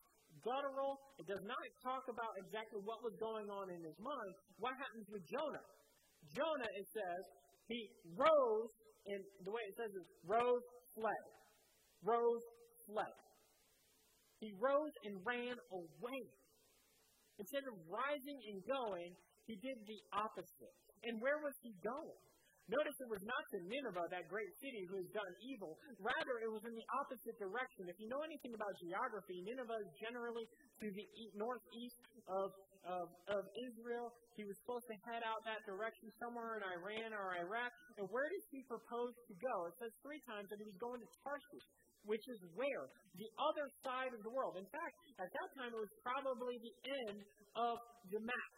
Guttural. 0.45 1.01
It 1.17 1.27
does 1.29 1.45
not 1.45 1.65
talk 1.81 2.05
about 2.09 2.33
exactly 2.45 2.81
what 2.85 3.01
was 3.01 3.17
going 3.17 3.49
on 3.49 3.73
in 3.73 3.81
his 3.81 3.97
mind. 4.01 4.33
What 4.61 4.77
happens 4.77 5.09
with 5.09 5.25
Jonah? 5.29 5.65
Jonah, 6.37 6.71
it 6.77 6.89
says, 6.93 7.23
he 7.69 7.89
rose, 8.17 8.73
and 9.09 9.21
the 9.45 9.53
way 9.53 9.65
it 9.65 9.75
says 9.77 9.93
is 9.97 10.09
rose, 10.25 10.65
fled. 10.93 11.25
Rose, 12.05 12.45
fled. 12.85 13.17
He 14.41 14.53
rose 14.61 14.93
and 15.09 15.17
ran 15.25 15.57
away. 15.73 16.23
Instead 17.41 17.65
of 17.65 17.75
rising 17.89 18.39
and 18.53 18.61
going, 18.69 19.17
he 19.49 19.57
did 19.57 19.79
the 19.89 20.01
opposite. 20.13 20.77
And 21.05 21.21
where 21.21 21.41
was 21.41 21.57
he 21.65 21.73
going? 21.81 22.21
Notice 22.65 22.97
it 22.97 23.11
was 23.13 23.21
not 23.29 23.45
to 23.53 23.59
Nineveh, 23.69 24.09
that 24.09 24.25
great 24.33 24.49
city 24.57 24.89
who 24.89 24.97
has 24.97 25.09
done 25.13 25.33
evil. 25.45 25.77
Rather, 26.01 26.35
it 26.41 26.49
was 26.49 26.65
in 26.65 26.73
the 26.73 26.87
opposite 26.97 27.37
direction. 27.37 27.93
If 27.93 28.01
you 28.01 28.09
know 28.09 28.25
anything 28.25 28.57
about 28.57 28.73
geography, 28.81 29.45
Nineveh 29.45 29.85
is 29.85 29.93
generally 30.01 30.49
to 30.81 30.87
the 30.89 31.07
northeast 31.37 32.01
of, 32.25 32.49
of, 32.89 33.07
of 33.37 33.43
Israel. 33.69 34.09
He 34.41 34.49
was 34.49 34.57
supposed 34.65 34.89
to 34.89 34.97
head 35.13 35.21
out 35.29 35.45
that 35.45 35.61
direction 35.69 36.09
somewhere 36.17 36.57
in 36.57 36.65
Iran 36.81 37.13
or 37.13 37.37
Iraq. 37.37 37.69
And 38.01 38.09
where 38.09 38.33
did 38.33 38.43
he 38.49 38.65
propose 38.65 39.13
to 39.13 39.35
go? 39.37 39.55
It 39.69 39.77
says 39.85 39.93
three 40.01 40.25
times 40.25 40.49
that 40.49 40.57
he 40.57 40.65
was 40.65 40.79
going 40.81 41.05
to 41.05 41.09
Tarshish, 41.21 41.67
which 42.09 42.25
is 42.33 42.41
where? 42.57 42.85
The 43.21 43.29
other 43.45 43.69
side 43.85 44.17
of 44.17 44.25
the 44.25 44.33
world. 44.33 44.57
In 44.57 44.69
fact, 44.73 44.95
at 45.21 45.29
that 45.29 45.49
time, 45.61 45.69
it 45.69 45.81
was 45.85 45.93
probably 46.01 46.57
the 46.65 46.75
end 47.05 47.19
of 47.61 47.77
the 48.09 48.25
map. 48.25 48.53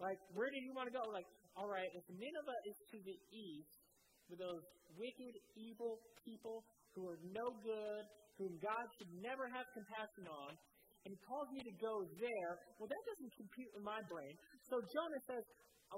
Like, 0.00 0.16
where 0.32 0.48
do 0.48 0.56
you 0.64 0.72
want 0.72 0.88
to 0.88 0.94
go? 0.96 1.04
Like, 1.12 1.28
all 1.56 1.68
right, 1.68 1.88
if 1.94 2.04
Nineveh 2.08 2.60
is 2.68 2.78
to 2.94 2.98
the 3.02 3.18
east, 3.32 3.80
with 4.30 4.38
those 4.38 4.62
wicked, 4.94 5.34
evil 5.58 5.98
people 6.22 6.62
who 6.94 7.10
are 7.10 7.18
no 7.34 7.50
good, 7.66 8.02
whom 8.38 8.54
God 8.62 8.86
should 8.94 9.10
never 9.18 9.50
have 9.50 9.66
compassion 9.74 10.30
on, 10.30 10.54
and 11.02 11.10
he 11.10 11.18
calls 11.26 11.50
me 11.50 11.60
to 11.66 11.74
go 11.82 12.06
there, 12.22 12.52
well, 12.78 12.86
that 12.86 13.02
doesn't 13.10 13.32
compute 13.34 13.72
in 13.74 13.82
my 13.82 13.98
brain. 14.06 14.36
So 14.70 14.78
Jonah 14.78 15.22
says, 15.26 15.44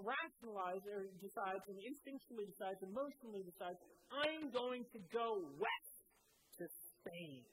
rationalize 0.01 0.81
or 0.89 1.05
decides 1.21 1.65
and 1.69 1.77
instinctually 1.85 2.49
decides, 2.49 2.81
emotionally 2.81 3.45
decides, 3.45 3.77
I'm 4.09 4.49
going 4.49 4.89
to 4.89 4.99
go 5.13 5.45
west 5.61 5.97
to 6.57 6.65
Spain. 6.97 7.45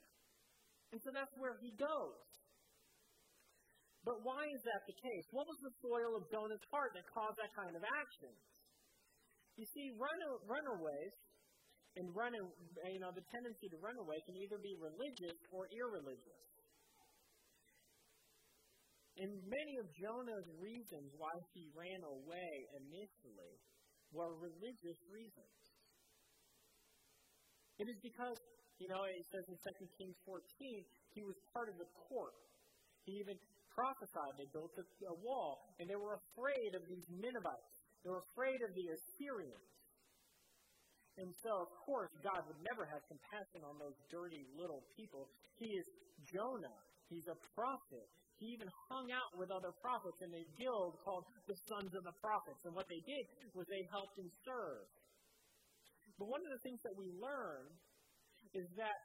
And 0.94 0.98
so 1.04 1.12
that's 1.12 1.34
where 1.36 1.60
he 1.60 1.76
goes. 1.76 2.29
But 4.04 4.24
why 4.24 4.48
is 4.48 4.62
that 4.64 4.82
the 4.88 4.96
case? 4.96 5.26
What 5.30 5.44
was 5.44 5.60
the 5.60 5.74
soil 5.84 6.16
of 6.16 6.24
Jonah's 6.32 6.64
heart 6.72 6.96
that 6.96 7.04
caused 7.12 7.36
that 7.36 7.52
kind 7.52 7.76
of 7.76 7.84
action? 7.84 8.32
You 9.60 9.66
see, 9.68 9.92
run, 10.00 10.18
runaways 10.48 11.14
and 12.00 12.08
run, 12.16 12.32
you 12.32 13.00
know, 13.02 13.12
the 13.12 13.26
tendency 13.28 13.68
to 13.68 13.78
run 13.82 13.98
away 14.00 14.22
can 14.24 14.38
either 14.40 14.56
be 14.62 14.72
religious 14.78 15.36
or 15.52 15.68
irreligious. 15.68 16.44
And 19.20 19.36
many 19.44 19.76
of 19.76 19.90
Jonah's 19.92 20.48
reasons 20.56 21.12
why 21.20 21.34
he 21.52 21.68
ran 21.76 22.00
away 22.00 22.52
initially 22.80 23.54
were 24.16 24.32
religious 24.40 24.96
reasons. 25.12 25.56
It 27.76 27.90
is 27.90 28.00
because, 28.00 28.38
you 28.80 28.88
know, 28.88 29.04
it 29.04 29.26
says 29.28 29.44
in 29.50 29.56
2 29.60 29.96
Kings 30.00 30.16
14, 30.24 30.40
he 31.12 31.20
was 31.20 31.36
part 31.52 31.68
of 31.68 31.76
the 31.76 31.90
court. 32.08 32.32
He 33.04 33.20
even 33.20 33.36
prophesied. 33.80 34.36
They 34.36 34.48
built 34.52 34.76
a, 34.76 34.84
a 35.08 35.16
wall, 35.24 35.64
and 35.80 35.88
they 35.88 35.96
were 35.96 36.20
afraid 36.20 36.76
of 36.76 36.84
these 36.84 37.08
Ninevites. 37.08 37.76
They 38.04 38.12
were 38.12 38.20
afraid 38.36 38.60
of 38.60 38.76
the 38.76 38.86
Assyrians. 38.92 39.72
And 41.16 41.32
so, 41.40 41.64
of 41.64 41.70
course, 41.84 42.12
God 42.20 42.44
would 42.48 42.60
never 42.64 42.84
have 42.88 43.00
compassion 43.08 43.64
on 43.64 43.76
those 43.80 43.96
dirty 44.08 44.44
little 44.56 44.84
people. 44.96 45.28
He 45.56 45.68
is 45.76 45.84
Jonah. 46.28 46.76
He's 47.08 47.28
a 47.28 47.36
prophet. 47.56 48.06
He 48.40 48.56
even 48.56 48.72
hung 48.88 49.12
out 49.12 49.32
with 49.36 49.52
other 49.52 49.72
prophets 49.84 50.16
in 50.24 50.32
a 50.32 50.44
guild 50.56 50.96
called 51.04 51.28
the 51.44 51.56
Sons 51.68 51.92
of 51.92 52.02
the 52.08 52.16
Prophets. 52.24 52.64
And 52.64 52.72
what 52.72 52.88
they 52.88 53.02
did 53.04 53.24
was 53.52 53.68
they 53.68 53.84
helped 53.92 54.16
him 54.16 54.32
serve. 54.48 54.88
But 56.16 56.32
one 56.32 56.40
of 56.40 56.52
the 56.52 56.62
things 56.64 56.80
that 56.88 56.96
we 56.96 57.12
learn 57.20 57.68
is 58.56 58.64
that 58.80 58.96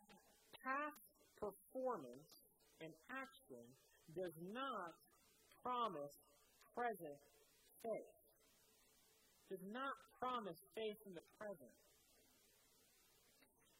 past 0.63 1.03
performance 1.35 2.31
and 2.79 2.91
action 3.11 3.65
does 4.13 4.35
not 4.53 4.91
promise 5.63 6.13
present 6.75 7.19
faith. 7.81 8.15
Does 9.49 9.65
not 9.71 9.95
promise 10.19 10.59
faith 10.77 10.99
in 11.05 11.13
the 11.13 11.25
present. 11.37 11.75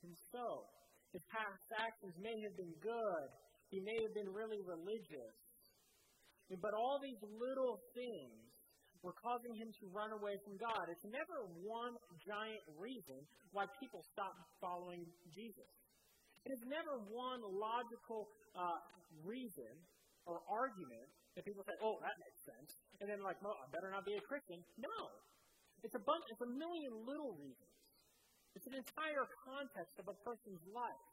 And 0.06 0.14
so, 0.32 0.66
his 1.14 1.22
past 1.34 1.66
actions 1.74 2.14
may 2.22 2.38
have 2.46 2.56
been 2.58 2.74
good. 2.82 3.28
He 3.74 3.82
may 3.82 3.98
have 4.06 4.14
been 4.14 4.30
really 4.30 4.62
religious. 4.62 5.36
But 6.62 6.78
all 6.78 7.02
these 7.02 7.18
little 7.26 7.82
things 7.98 8.46
were 9.02 9.18
causing 9.18 9.54
him 9.58 9.70
to 9.82 9.86
run 9.90 10.14
away 10.14 10.38
from 10.46 10.58
God. 10.62 10.86
It's 10.90 11.06
never 11.10 11.50
one 11.66 11.98
giant 12.22 12.62
reason 12.78 13.22
why 13.54 13.66
people 13.82 14.06
stop 14.14 14.34
following 14.62 15.06
Jesus. 15.34 15.70
It 16.46 16.54
is 16.54 16.62
never 16.70 17.02
one 17.10 17.42
logical 17.42 18.30
uh, 18.54 18.78
reason 19.26 19.74
or 20.26 20.42
argument 20.50 21.08
that 21.38 21.46
people 21.46 21.62
say, 21.66 21.76
oh, 21.82 21.98
that 22.02 22.18
makes 22.22 22.42
sense. 22.46 22.70
And 23.02 23.10
then 23.10 23.22
like, 23.22 23.38
well, 23.42 23.56
I 23.58 23.70
better 23.70 23.94
not 23.94 24.06
be 24.06 24.18
a 24.18 24.24
Christian. 24.26 24.62
No. 24.78 24.98
It's 25.86 25.94
a 25.94 26.02
bunch, 26.02 26.26
it's 26.34 26.42
a 26.42 26.50
million 26.50 26.94
little 27.06 27.38
reasons. 27.38 27.76
It's 28.58 28.66
an 28.66 28.78
entire 28.78 29.26
context 29.46 30.00
of 30.00 30.08
a 30.10 30.18
person's 30.24 30.64
life. 30.72 31.06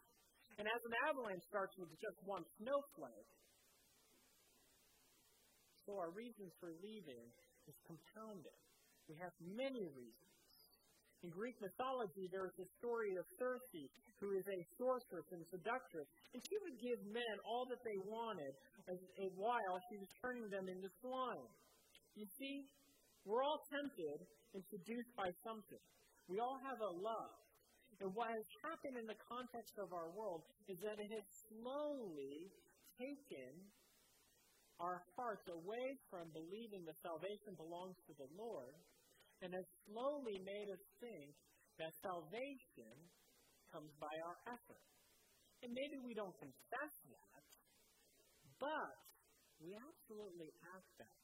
And 0.57 0.65
as 0.69 0.81
an 0.85 0.95
avalanche 1.11 1.45
starts 1.49 1.75
with 1.77 1.91
just 1.99 2.17
one 2.25 2.45
snowflake, 2.61 3.31
so 5.85 5.99
our 5.99 6.15
reasons 6.15 6.55
for 6.63 6.71
leaving 6.79 7.27
is 7.67 7.77
compounded. 7.85 8.55
We 9.11 9.19
have 9.19 9.35
many 9.43 9.83
reasons. 9.91 10.32
In 11.23 11.31
Greek 11.31 11.55
mythology, 11.63 12.27
there 12.35 12.51
is 12.51 12.57
the 12.59 12.67
story 12.83 13.15
of 13.15 13.23
Circe, 13.39 13.87
who 14.19 14.35
is 14.35 14.43
a 14.43 14.61
sorceress 14.75 15.31
and 15.31 15.47
seductress, 15.55 16.11
and 16.35 16.43
she 16.43 16.59
would 16.67 16.79
give 16.83 16.99
men 17.07 17.35
all 17.47 17.63
that 17.71 17.79
they 17.87 17.99
wanted 18.11 18.55
while 19.39 19.79
she 19.87 20.03
was 20.03 20.11
turning 20.19 20.51
them 20.51 20.67
into 20.67 20.91
swine. 20.99 21.47
You 22.19 22.27
see, 22.27 22.67
we're 23.23 23.47
all 23.47 23.63
tempted 23.71 24.27
and 24.55 24.63
seduced 24.67 25.15
by 25.15 25.31
something. 25.47 25.83
We 26.27 26.43
all 26.43 26.59
have 26.67 26.81
a 26.83 26.93
love. 26.99 27.35
And 28.03 28.11
what 28.19 28.35
has 28.35 28.47
happened 28.67 28.99
in 28.99 29.07
the 29.07 29.19
context 29.31 29.79
of 29.79 29.95
our 29.95 30.11
world 30.11 30.43
is 30.67 30.79
that 30.83 30.99
it 30.99 31.11
has 31.15 31.27
slowly 31.47 32.51
taken 32.99 33.63
our 34.83 35.07
hearts 35.15 35.47
away 35.47 35.87
from 36.11 36.27
believing 36.35 36.83
that 36.91 36.99
salvation 36.99 37.55
belongs 37.55 37.95
to 38.11 38.13
the 38.19 38.27
Lord 38.35 38.75
and 39.43 39.51
has 39.53 39.67
slowly 39.91 40.39
made 40.47 40.71
us 40.71 40.85
think 41.03 41.35
that 41.79 41.91
salvation 42.01 42.95
comes 43.75 43.91
by 43.99 44.15
our 44.23 44.39
effort. 44.47 44.87
And 45.63 45.75
maybe 45.75 45.99
we 46.03 46.15
don't 46.15 46.35
confess 46.39 46.95
that, 47.11 47.43
but 48.59 48.99
we 49.59 49.75
absolutely 49.79 50.51
act 50.75 50.91
that 50.99 51.23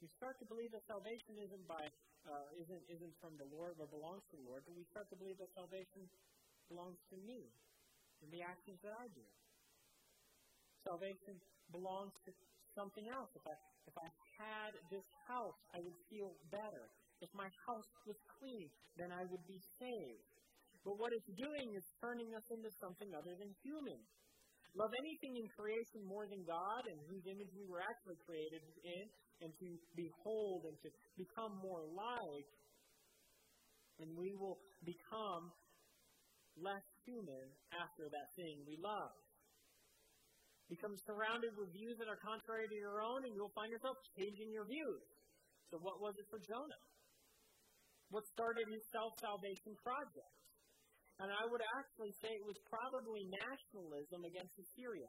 we 0.00 0.08
start 0.20 0.36
to 0.38 0.46
believe 0.46 0.70
that 0.76 0.84
salvation 0.86 1.40
isn't 1.40 1.66
by 1.66 1.82
uh, 2.28 2.46
isn't 2.62 2.84
isn't 2.90 3.14
from 3.18 3.34
the 3.40 3.48
Lord 3.48 3.80
or 3.80 3.88
belongs 3.88 4.22
to 4.30 4.36
the 4.36 4.44
Lord, 4.44 4.62
but 4.68 4.76
we 4.76 4.84
start 4.92 5.08
to 5.10 5.16
believe 5.16 5.38
that 5.40 5.48
salvation 5.56 6.04
belongs 6.68 7.00
to 7.10 7.16
me 7.24 7.48
and 8.22 8.28
the 8.30 8.42
actions 8.44 8.78
that 8.84 8.92
I 8.92 9.06
do. 9.10 9.26
Salvation 10.84 11.40
belongs 11.72 12.14
to 12.28 12.30
something 12.76 13.08
else. 13.10 13.30
If 13.34 13.42
I 13.48 13.56
if 13.86 13.96
I 13.96 14.08
had 14.38 14.72
this 14.90 15.06
house, 15.30 15.58
I 15.74 15.78
would 15.80 15.98
feel 16.10 16.34
better. 16.50 16.90
If 17.22 17.30
my 17.32 17.48
house 17.64 17.90
was 18.04 18.18
clean, 18.38 18.68
then 18.98 19.10
I 19.14 19.24
would 19.24 19.44
be 19.46 19.60
saved. 19.80 20.26
But 20.84 20.98
what 21.00 21.10
it's 21.10 21.32
doing 21.34 21.68
is 21.74 21.86
turning 21.98 22.30
us 22.36 22.46
into 22.52 22.70
something 22.78 23.10
other 23.16 23.34
than 23.34 23.50
human. 23.64 23.98
Love 24.76 24.92
anything 24.92 25.40
in 25.40 25.46
creation 25.56 26.04
more 26.04 26.28
than 26.28 26.44
God 26.44 26.82
and 26.86 27.00
whose 27.08 27.24
image 27.24 27.50
we 27.56 27.64
were 27.64 27.80
actually 27.80 28.20
created 28.22 28.60
in, 28.84 29.04
and 29.40 29.50
to 29.56 29.68
behold 29.96 30.68
and 30.68 30.76
to 30.84 30.88
become 31.16 31.56
more 31.64 31.84
like, 31.88 32.50
and 34.04 34.12
we 34.12 34.36
will 34.36 34.60
become 34.84 35.48
less 36.60 36.86
human 37.08 37.46
after 37.72 38.08
that 38.12 38.28
thing 38.36 38.64
we 38.68 38.76
love. 38.80 39.25
Become 40.66 40.98
surrounded 41.06 41.54
with 41.54 41.70
views 41.70 41.94
that 42.02 42.10
are 42.10 42.18
contrary 42.18 42.66
to 42.66 42.78
your 42.78 42.98
own, 42.98 43.22
and 43.22 43.32
you'll 43.38 43.54
find 43.54 43.70
yourself 43.70 43.94
changing 44.18 44.50
your 44.50 44.66
views. 44.66 45.02
So, 45.70 45.78
what 45.78 46.02
was 46.02 46.18
it 46.18 46.26
for 46.26 46.42
Jonah? 46.42 46.82
What 48.10 48.26
started 48.34 48.66
his 48.66 48.82
self 48.90 49.14
salvation 49.22 49.78
project? 49.78 50.34
And 51.22 51.30
I 51.30 51.44
would 51.48 51.64
actually 51.80 52.12
say 52.20 52.28
it 52.28 52.44
was 52.44 52.58
probably 52.68 53.24
nationalism 53.30 54.20
against 54.26 54.52
Assyria. 54.58 55.08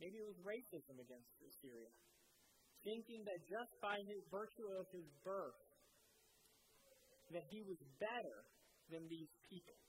Maybe 0.00 0.16
it 0.16 0.24
was 0.24 0.40
racism 0.40 0.96
against 0.96 1.28
Assyria. 1.44 1.92
Thinking 2.80 3.20
that 3.28 3.44
just 3.44 3.72
by 3.84 4.00
his 4.08 4.24
virtue 4.32 4.68
of 4.80 4.88
his 4.88 5.04
birth, 5.20 5.60
that 7.36 7.44
he 7.52 7.60
was 7.68 7.76
better 8.00 8.38
than 8.88 9.04
these 9.12 9.28
people. 9.52 9.79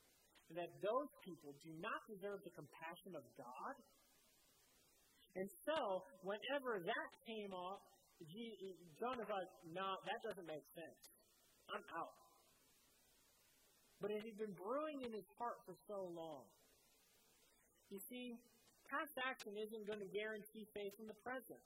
And 0.52 0.60
that 0.60 0.72
those 0.84 1.08
people 1.24 1.56
do 1.64 1.72
not 1.80 2.04
deserve 2.12 2.44
the 2.44 2.52
compassion 2.52 3.16
of 3.16 3.24
God. 3.40 3.76
And 5.40 5.48
so, 5.64 6.04
whenever 6.28 6.84
that 6.84 7.10
came 7.24 7.56
off, 7.56 7.80
up, 7.80 7.90
Jonah's 9.00 9.32
like, 9.32 9.52
no, 9.74 9.88
that 10.06 10.20
doesn't 10.22 10.46
make 10.46 10.66
sense. 10.78 11.02
I'm 11.72 11.86
out. 11.98 12.14
But 14.04 14.12
it 14.12 14.22
had 14.22 14.38
been 14.38 14.54
brewing 14.58 15.06
in 15.06 15.12
his 15.14 15.26
heart 15.38 15.62
for 15.66 15.74
so 15.88 16.10
long. 16.14 16.46
You 17.90 18.00
see, 18.10 18.34
past 18.90 19.14
action 19.26 19.54
isn't 19.58 19.86
going 19.86 20.02
to 20.02 20.10
guarantee 20.10 20.66
faith 20.74 20.96
in 21.00 21.08
the 21.08 21.18
present. 21.22 21.62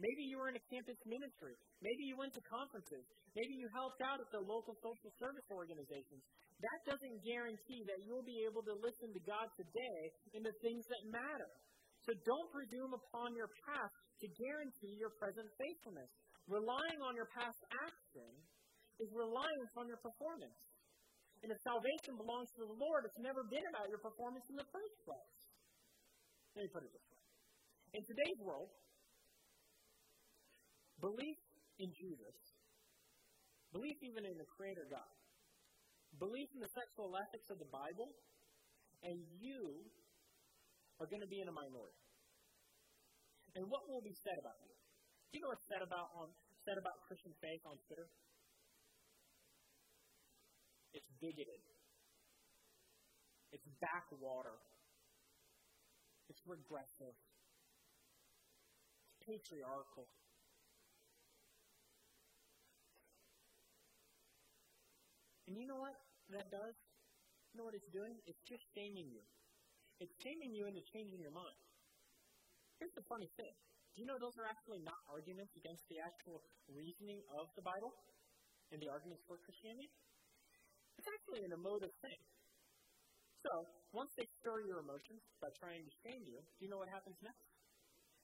Maybe 0.00 0.26
you 0.26 0.40
were 0.40 0.50
in 0.50 0.58
a 0.58 0.64
campus 0.72 0.98
ministry. 1.06 1.54
Maybe 1.84 2.02
you 2.08 2.16
went 2.18 2.34
to 2.34 2.42
conferences. 2.48 3.04
Maybe 3.36 3.54
you 3.54 3.68
helped 3.70 4.00
out 4.02 4.18
at 4.18 4.30
the 4.34 4.42
local 4.42 4.74
social 4.82 5.12
service 5.20 5.46
organizations. 5.52 6.24
That 6.62 6.94
doesn't 6.94 7.18
guarantee 7.26 7.82
that 7.90 7.98
you'll 8.06 8.22
be 8.22 8.46
able 8.46 8.62
to 8.62 8.74
listen 8.78 9.10
to 9.10 9.22
God 9.26 9.50
today 9.58 10.00
in 10.38 10.46
the 10.46 10.54
things 10.62 10.86
that 10.86 11.02
matter. 11.10 11.50
So 12.06 12.14
don't 12.22 12.48
presume 12.54 12.94
upon 12.94 13.34
your 13.34 13.50
past 13.66 13.94
to 14.22 14.26
guarantee 14.38 14.94
your 14.98 15.10
present 15.18 15.46
faithfulness. 15.58 16.10
Relying 16.46 17.00
on 17.02 17.18
your 17.18 17.30
past 17.34 17.58
action 17.82 18.30
is 19.02 19.10
reliance 19.10 19.72
on 19.78 19.90
your 19.90 19.98
performance. 19.98 20.58
And 21.42 21.50
if 21.50 21.58
salvation 21.66 22.14
belongs 22.14 22.46
to 22.54 22.62
the 22.70 22.78
Lord, 22.78 23.10
it's 23.10 23.18
never 23.18 23.42
been 23.50 23.66
about 23.74 23.90
your 23.90 23.98
performance 23.98 24.46
in 24.46 24.54
the 24.54 24.68
first 24.70 24.96
place. 25.02 25.38
Let 26.54 26.66
me 26.66 26.70
put 26.70 26.86
it 26.86 26.92
this 26.94 27.06
way. 27.10 27.22
In 27.98 28.02
today's 28.06 28.40
world, 28.42 28.70
belief 31.02 31.38
in 31.82 31.90
Jesus, 31.90 32.38
belief 33.74 33.98
even 34.06 34.22
in 34.30 34.38
the 34.38 34.46
Creator 34.54 34.86
God, 34.86 35.10
belief 36.18 36.48
in 36.52 36.60
the 36.60 36.72
sexual 36.72 37.12
ethics 37.16 37.48
of 37.48 37.58
the 37.60 37.70
Bible, 37.72 38.12
and 39.02 39.16
you 39.40 39.86
are 41.00 41.08
going 41.08 41.22
to 41.22 41.30
be 41.30 41.40
in 41.40 41.48
a 41.48 41.54
minority. 41.54 42.02
And 43.56 43.68
what 43.68 43.84
will 43.88 44.00
be 44.00 44.14
said 44.16 44.38
about 44.40 44.56
you? 44.64 44.72
Do 45.32 45.32
you 45.36 45.40
know 45.44 45.52
what's 45.52 45.68
said 45.68 45.84
about 45.84 46.08
on 46.16 46.28
said 46.64 46.78
about 46.78 46.96
Christian 47.08 47.32
faith 47.42 47.62
on 47.66 47.76
Twitter? 47.88 48.08
It's 50.92 51.08
bigoted. 51.20 51.60
It's 53.52 53.68
backwater. 53.80 54.56
It's 56.28 56.40
regressive. 56.48 57.16
It's 59.04 59.16
patriarchal. 59.24 60.08
And 65.52 65.60
you 65.60 65.68
know 65.68 65.84
what 65.84 65.92
that 66.32 66.48
does? 66.48 66.72
You 67.52 67.60
know 67.60 67.68
what 67.68 67.76
it's 67.76 67.92
doing? 67.92 68.16
It's 68.24 68.40
just 68.48 68.64
shaming 68.72 69.12
you. 69.12 69.20
It's 70.00 70.16
shaming 70.24 70.56
you 70.56 70.64
into 70.64 70.80
changing 70.96 71.20
your 71.20 71.36
mind. 71.36 71.60
Here's 72.80 72.96
the 72.96 73.04
funny 73.04 73.28
thing. 73.36 73.52
Do 73.92 74.00
you 74.00 74.08
know 74.08 74.16
those 74.16 74.32
are 74.40 74.48
actually 74.48 74.80
not 74.80 74.96
arguments 75.12 75.52
against 75.60 75.84
the 75.92 76.00
actual 76.00 76.40
reasoning 76.72 77.20
of 77.36 77.52
the 77.52 77.60
Bible 77.60 77.92
and 78.72 78.80
the 78.80 78.88
arguments 78.88 79.20
for 79.28 79.36
Christianity? 79.44 79.92
It's 80.96 81.04
actually 81.20 81.44
an 81.44 81.52
emotive 81.52 81.92
thing. 82.00 82.16
So, 83.44 83.68
once 83.92 84.08
they 84.16 84.24
stir 84.40 84.64
your 84.64 84.80
emotions 84.80 85.20
by 85.36 85.52
trying 85.60 85.84
to 85.84 85.92
shame 86.00 86.24
you, 86.24 86.40
do 86.40 86.60
you 86.64 86.72
know 86.72 86.80
what 86.80 86.88
happens 86.88 87.20
next? 87.20 87.44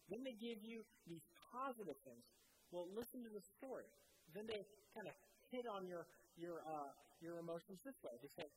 Then 0.09 0.25
they 0.25 0.33
give 0.41 0.64
you 0.64 0.81
these 1.05 1.29
positive 1.53 2.01
things. 2.09 2.25
Well, 2.73 2.88
listen 2.97 3.21
to 3.21 3.29
the 3.29 3.45
story. 3.61 3.93
Then 4.33 4.49
they 4.49 4.64
kind 4.97 5.12
of 5.12 5.17
hit 5.53 5.69
on 5.69 5.85
your 5.85 6.09
your 6.41 6.64
uh, 6.64 6.95
your 7.20 7.38
emotions 7.38 7.78
this 7.85 7.98
way. 8.02 8.14
They 8.22 8.33
say, 8.37 8.48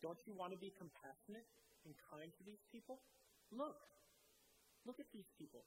"Don't 0.00 0.18
you 0.26 0.34
want 0.34 0.52
to 0.52 0.58
be 0.58 0.70
compassionate 0.76 1.46
and 1.84 1.94
kind 2.10 2.30
to 2.32 2.42
these 2.44 2.62
people? 2.70 3.00
Look, 3.50 3.76
look 4.84 4.98
at 5.00 5.10
these 5.12 5.28
people, 5.38 5.64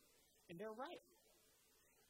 and 0.49 0.59
they're 0.59 0.73
right. 0.73 1.03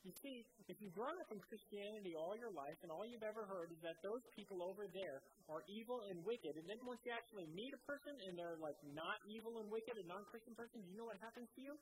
You 0.06 0.14
see, 0.22 0.46
if 0.70 0.78
you've 0.78 0.94
grown 0.94 1.18
up 1.18 1.34
in 1.34 1.42
Christianity 1.42 2.14
all 2.14 2.38
your 2.38 2.54
life 2.54 2.78
and 2.86 2.94
all 2.94 3.10
you've 3.10 3.26
ever 3.26 3.42
heard 3.50 3.74
is 3.74 3.82
that 3.82 3.98
those 4.06 4.22
people 4.38 4.62
over 4.62 4.86
there 4.94 5.18
are 5.50 5.66
evil 5.66 6.06
and 6.06 6.22
wicked, 6.22 6.54
and 6.62 6.70
then 6.70 6.78
once 6.86 7.02
you 7.02 7.10
actually 7.10 7.50
meet 7.50 7.74
a 7.74 7.82
person 7.90 8.14
and 8.30 8.38
they're 8.38 8.62
like 8.62 8.78
not 8.94 9.18
evil 9.26 9.58
and 9.58 9.68
wicked, 9.74 9.98
a 9.98 10.06
non 10.06 10.22
Christian 10.30 10.54
person, 10.54 10.86
do 10.86 10.88
you 10.94 10.98
know 11.02 11.10
what 11.10 11.18
happens 11.26 11.50
to 11.58 11.62
you? 11.62 11.74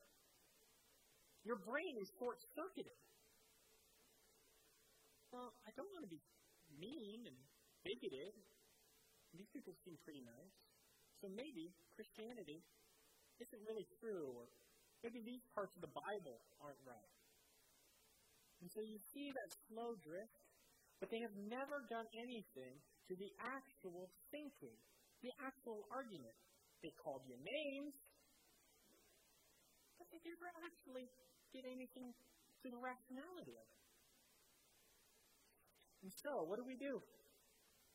Your 1.43 1.59
brain 1.67 1.99
is 1.99 2.07
short 2.15 2.39
circuited. 2.55 2.95
Well, 5.35 5.51
I 5.67 5.75
don't 5.75 5.91
want 5.91 6.07
to 6.07 6.11
be 6.15 6.23
mean 6.79 7.27
and 7.27 7.35
bigoted. 7.83 8.33
These 9.33 9.49
people 9.51 9.75
seem 9.83 9.97
pretty 10.05 10.23
nice. 10.23 10.55
So 11.19 11.27
maybe 11.27 11.73
Christianity 11.95 12.63
isn't 13.39 13.63
really 13.67 13.87
true, 13.99 14.31
or 14.35 14.47
maybe 15.03 15.21
these 15.23 15.45
parts 15.55 15.75
of 15.75 15.81
the 15.81 15.91
Bible 15.93 16.39
aren't 16.61 16.81
right. 16.85 17.11
And 18.61 18.71
so 18.71 18.81
you 18.81 18.97
see 18.97 19.29
that 19.29 19.49
slow 19.69 19.93
drift, 20.01 20.39
but 20.99 21.09
they 21.11 21.19
have 21.21 21.35
never 21.35 21.83
done 21.89 22.07
anything 22.15 22.79
to 23.09 23.13
the 23.15 23.31
actual 23.43 24.09
thinking, 24.31 24.77
the 25.21 25.33
actual 25.43 25.85
argument. 25.91 26.35
They 26.81 26.93
called 27.03 27.23
you 27.27 27.37
names, 27.37 27.93
but 29.97 30.05
they 30.11 30.21
never 30.21 30.49
actually 30.65 31.09
did 31.51 31.65
anything 31.65 32.13
to 32.61 32.69
the 32.69 32.77
rationality 32.77 33.57
of 33.57 33.65
it. 33.65 33.81
And 36.03 36.11
so, 36.13 36.43
what 36.43 36.57
do 36.57 36.63
we 36.65 36.75
do? 36.75 37.01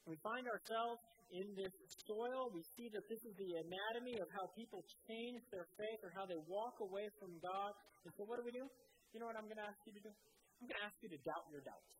We 0.06 0.16
find 0.22 0.44
ourselves 0.46 1.00
in 1.32 1.46
this 1.56 1.74
soil. 2.06 2.48
We 2.52 2.64
see 2.76 2.88
that 2.92 3.04
this 3.08 3.20
is 3.24 3.34
the 3.36 3.50
anatomy 3.60 4.16
of 4.20 4.28
how 4.32 4.48
people 4.56 4.80
change 5.08 5.42
their 5.52 5.68
faith 5.76 6.00
or 6.04 6.10
how 6.16 6.24
they 6.24 6.38
walk 6.48 6.80
away 6.80 7.08
from 7.20 7.36
God. 7.40 7.72
And 8.04 8.12
so, 8.16 8.24
what 8.24 8.40
do 8.40 8.44
we 8.44 8.54
do? 8.54 8.64
You 9.12 9.20
know 9.20 9.28
what 9.28 9.36
I'm 9.36 9.48
going 9.48 9.60
to 9.60 9.68
ask 9.68 9.80
you 9.84 9.94
to 9.96 10.04
do? 10.04 10.12
I'm 10.60 10.66
going 10.68 10.80
to 10.80 10.86
ask 10.88 10.96
you 11.00 11.10
to 11.12 11.20
doubt 11.24 11.46
your 11.52 11.64
doubts. 11.64 11.92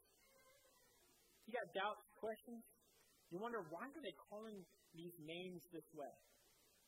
You 1.48 1.56
got 1.56 1.68
doubts, 1.72 2.04
questions? 2.20 2.60
You 3.32 3.40
wonder 3.40 3.60
why 3.68 3.88
are 3.88 4.04
they 4.04 4.16
calling 4.28 4.60
these 4.92 5.16
names 5.20 5.60
this 5.72 5.88
way? 5.92 6.12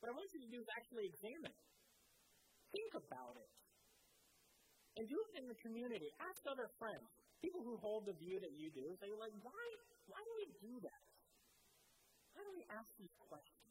What 0.01 0.09
I 0.09 0.13
want 0.17 0.29
you 0.33 0.41
to 0.41 0.49
do 0.49 0.59
is 0.61 0.69
actually 0.77 1.05
examine 1.05 1.53
it. 1.53 1.65
Think 2.73 2.91
about 2.97 3.37
it. 3.37 3.51
And 4.97 5.05
do 5.05 5.17
it 5.17 5.31
in 5.41 5.45
the 5.47 5.57
community. 5.61 6.09
Ask 6.19 6.41
other 6.49 6.67
friends, 6.81 7.05
people 7.39 7.61
who 7.63 7.77
hold 7.79 8.09
the 8.09 8.17
view 8.17 8.41
that 8.41 8.53
you 8.57 8.73
do, 8.73 8.85
say, 8.97 9.09
like, 9.17 9.33
why, 9.39 9.65
why 10.09 10.21
do 10.21 10.31
we 10.37 10.47
do 10.61 10.73
that? 10.81 11.03
Why 12.33 12.41
do 12.45 12.51
we 12.55 12.63
ask 12.71 12.87
these 12.97 13.13
questions? 13.21 13.61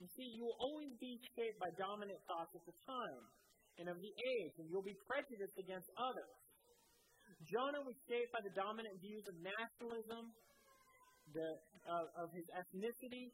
You 0.00 0.08
see, 0.12 0.28
you 0.36 0.44
will 0.44 0.60
always 0.60 0.92
be 1.00 1.16
shaped 1.32 1.56
by 1.56 1.72
dominant 1.80 2.20
thoughts 2.28 2.52
at 2.52 2.64
the 2.68 2.76
time 2.84 3.24
and 3.80 3.88
of 3.88 3.96
the 4.00 4.12
age, 4.12 4.54
and 4.60 4.68
you'll 4.68 4.84
be 4.84 4.96
prejudiced 5.08 5.56
against 5.56 5.88
others. 5.96 6.36
Jonah 7.44 7.84
was 7.84 7.96
shaped 8.08 8.32
by 8.32 8.40
the 8.40 8.52
dominant 8.56 8.96
views 9.00 9.24
of 9.28 9.36
nationalism, 9.40 10.32
the, 11.32 11.48
uh, 11.84 12.22
of 12.24 12.32
his 12.32 12.46
ethnicity, 12.56 13.32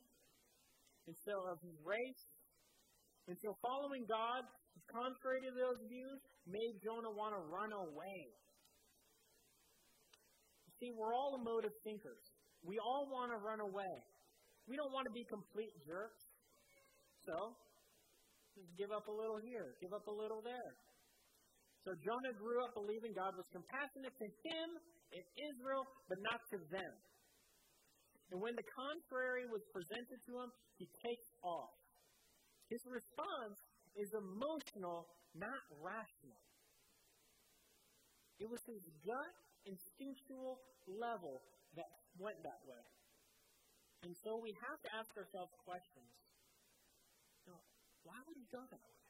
and 1.07 1.15
so 1.23 1.35
of 1.51 1.59
his 1.63 1.79
race. 1.83 2.23
And 3.31 3.39
so 3.39 3.55
following 3.63 4.03
God, 4.11 4.43
contrary 4.91 5.41
to 5.47 5.53
those 5.55 5.79
views, 5.87 6.19
made 6.47 6.75
Jonah 6.83 7.15
want 7.15 7.35
to 7.39 7.43
run 7.47 7.71
away. 7.71 8.19
See, 10.83 10.90
we're 10.99 11.14
all 11.14 11.38
emotive 11.38 11.71
thinkers. 11.87 12.18
We 12.66 12.75
all 12.83 13.07
want 13.07 13.31
to 13.31 13.38
run 13.38 13.62
away. 13.62 13.95
We 14.66 14.75
don't 14.75 14.90
want 14.90 15.07
to 15.07 15.14
be 15.14 15.23
complete 15.31 15.71
jerks. 15.87 16.18
So, 17.23 17.55
just 18.59 18.66
give 18.75 18.90
up 18.90 19.07
a 19.07 19.14
little 19.14 19.38
here, 19.38 19.79
give 19.79 19.95
up 19.95 20.11
a 20.11 20.14
little 20.14 20.42
there. 20.42 20.75
So 21.87 21.95
Jonah 22.03 22.35
grew 22.35 22.62
up 22.66 22.75
believing 22.75 23.14
God 23.14 23.35
was 23.35 23.47
compassionate 23.51 24.14
to 24.14 24.29
him 24.42 24.68
in 25.14 25.25
Israel, 25.55 25.87
but 26.11 26.18
not 26.23 26.42
to 26.51 26.59
them. 26.71 26.95
And 28.31 28.38
when 28.42 28.55
the 28.55 28.66
contrary 28.75 29.47
was 29.51 29.62
presented 29.71 30.18
to 30.18 30.33
him, 30.35 30.51
he 30.79 30.87
takes 31.03 31.31
off. 31.42 31.75
His 32.71 32.83
response 32.87 33.59
is 33.99 34.11
emotional, 34.14 35.11
not 35.35 35.62
rational. 35.79 36.42
It 38.38 38.51
was 38.51 38.62
his 38.66 38.83
gut, 39.03 39.35
instinctual 39.66 40.61
level 40.87 41.42
that 41.77 41.88
went 42.18 42.38
that 42.42 42.61
way. 42.66 42.85
And 44.03 44.12
so 44.18 44.35
we 44.42 44.51
have 44.59 44.79
to 44.83 44.90
ask 44.98 45.11
ourselves 45.14 45.55
questions. 45.62 46.11
You 47.46 47.55
know, 47.55 47.62
why 48.03 48.18
would 48.27 48.35
he 48.35 48.46
go 48.51 48.62
that 48.66 48.83
way? 48.83 49.01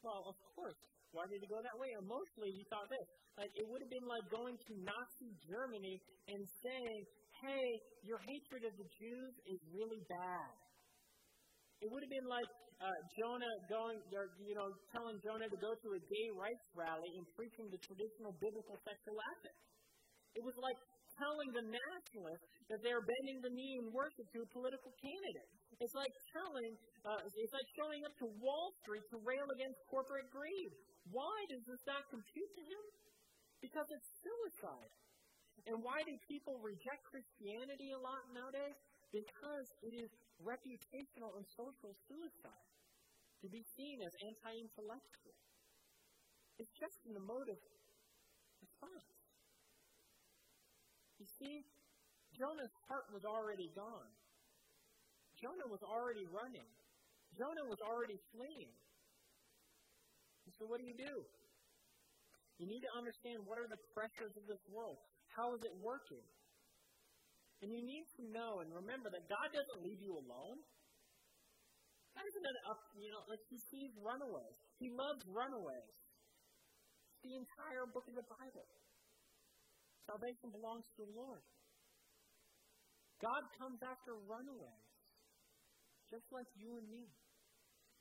Well, 0.00 0.24
of 0.32 0.36
course, 0.56 0.80
why 1.12 1.28
did 1.28 1.40
he 1.44 1.48
go 1.48 1.60
that 1.60 1.76
way? 1.76 1.92
Emotionally, 2.00 2.52
he 2.56 2.64
thought 2.72 2.88
this. 2.88 3.08
Like, 3.36 3.52
it 3.52 3.64
would 3.68 3.80
have 3.84 3.92
been 3.92 4.08
like 4.08 4.24
going 4.32 4.56
to 4.56 4.72
Nazi 4.80 5.30
Germany 5.44 6.00
and 6.28 6.40
saying, 6.64 7.00
hey, 7.44 7.66
your 8.04 8.20
hatred 8.24 8.64
of 8.64 8.74
the 8.80 8.88
Jews 8.96 9.32
is 9.48 9.60
really 9.72 10.00
bad. 10.08 10.54
It 11.84 11.88
would 11.92 12.00
have 12.00 12.12
been 12.12 12.28
like 12.30 12.48
uh, 12.80 13.00
Jonah 13.20 13.54
going, 13.68 13.98
or, 14.16 14.32
you 14.40 14.56
know, 14.56 14.72
telling 14.88 15.20
Jonah 15.20 15.48
to 15.52 15.58
go 15.60 15.76
to 15.76 15.88
a 15.94 16.00
gay 16.00 16.28
rights 16.32 16.66
rally 16.72 17.12
and 17.20 17.24
preaching 17.36 17.68
the 17.68 17.80
traditional 17.84 18.32
biblical 18.40 18.76
sexual 18.82 19.18
ethic. 19.36 19.56
It 20.34 20.42
was 20.42 20.54
like 20.58 20.78
telling 21.14 21.50
the 21.54 21.62
nationalists 21.62 22.46
that 22.70 22.82
they're 22.82 23.02
bending 23.06 23.38
the 23.42 23.52
knee 23.54 23.78
in 23.78 23.86
worship 23.94 24.26
to 24.34 24.42
a 24.42 24.48
political 24.50 24.90
candidate. 24.98 25.48
It's 25.78 25.94
like 25.94 26.10
telling, 26.34 26.72
uh, 27.06 27.22
it's 27.22 27.54
like 27.54 27.68
showing 27.78 28.02
up 28.02 28.14
to 28.22 28.26
Wall 28.42 28.74
Street 28.82 29.06
to 29.14 29.18
rail 29.22 29.46
against 29.54 29.78
corporate 29.86 30.26
greed. 30.34 30.70
Why 31.14 31.34
does 31.50 31.62
this 31.66 31.82
not 31.86 32.02
compute 32.10 32.52
to 32.58 32.62
him? 32.66 32.84
Because 33.62 33.86
it's 33.94 34.10
suicide. 34.22 34.92
And 35.70 35.80
why 35.80 36.02
do 36.04 36.12
people 36.28 36.58
reject 36.60 37.06
Christianity 37.08 37.94
a 37.94 38.00
lot 38.00 38.26
nowadays? 38.34 38.76
Because 39.14 39.66
it 39.86 39.94
is 39.94 40.10
reputational 40.42 41.38
and 41.38 41.46
social 41.54 41.94
suicide 42.10 42.68
to 43.40 43.46
be 43.48 43.62
seen 43.76 44.02
as 44.02 44.12
anti 44.26 44.52
intellectual. 44.60 45.36
It's 46.58 46.70
just 46.78 46.98
an 47.06 47.14
emotive 47.16 47.62
response. 48.60 49.13
You 51.24 51.32
see, 51.40 51.64
Jonah's 52.36 52.76
heart 52.84 53.08
was 53.08 53.24
already 53.24 53.72
gone. 53.72 54.12
Jonah 55.40 55.64
was 55.72 55.80
already 55.80 56.28
running. 56.28 56.68
Jonah 57.32 57.64
was 57.64 57.80
already 57.80 58.20
fleeing. 58.28 58.76
So, 60.60 60.68
what 60.68 60.78
do 60.78 60.84
you 60.84 60.92
do? 60.92 61.24
You 62.60 62.68
need 62.68 62.84
to 62.84 62.92
understand 62.92 63.40
what 63.48 63.56
are 63.56 63.64
the 63.64 63.80
pressures 63.96 64.36
of 64.36 64.44
this 64.44 64.60
world. 64.68 65.00
How 65.32 65.56
is 65.56 65.64
it 65.64 65.72
working? 65.80 66.20
And 67.64 67.72
you 67.72 67.80
need 67.80 68.04
to 68.20 68.22
know 68.28 68.60
and 68.60 68.68
remember 68.68 69.08
that 69.08 69.24
God 69.24 69.48
doesn't 69.48 69.80
leave 69.80 70.04
you 70.04 70.20
alone. 70.20 70.60
God 72.12 72.24
isn't 72.28 72.46
an 72.46 72.58
up, 72.68 72.84
you 73.00 73.08
know, 73.08 73.24
like 73.32 73.40
He 73.48 73.56
sees 73.56 73.96
runaways. 73.96 74.60
He 74.76 74.92
loves 74.92 75.24
runaways. 75.24 75.88
It's 77.16 77.24
the 77.24 77.34
entire 77.40 77.88
book 77.88 78.04
of 78.12 78.14
the 78.14 78.28
Bible. 78.28 78.68
Salvation 80.14 80.54
belongs 80.54 80.86
to 80.94 81.02
the 81.02 81.10
Lord. 81.10 81.42
God 83.18 83.42
comes 83.58 83.82
after 83.82 84.14
runaways, 84.30 84.86
just 86.06 86.30
like 86.30 86.46
you 86.54 86.78
and 86.78 86.86
me. 86.86 87.10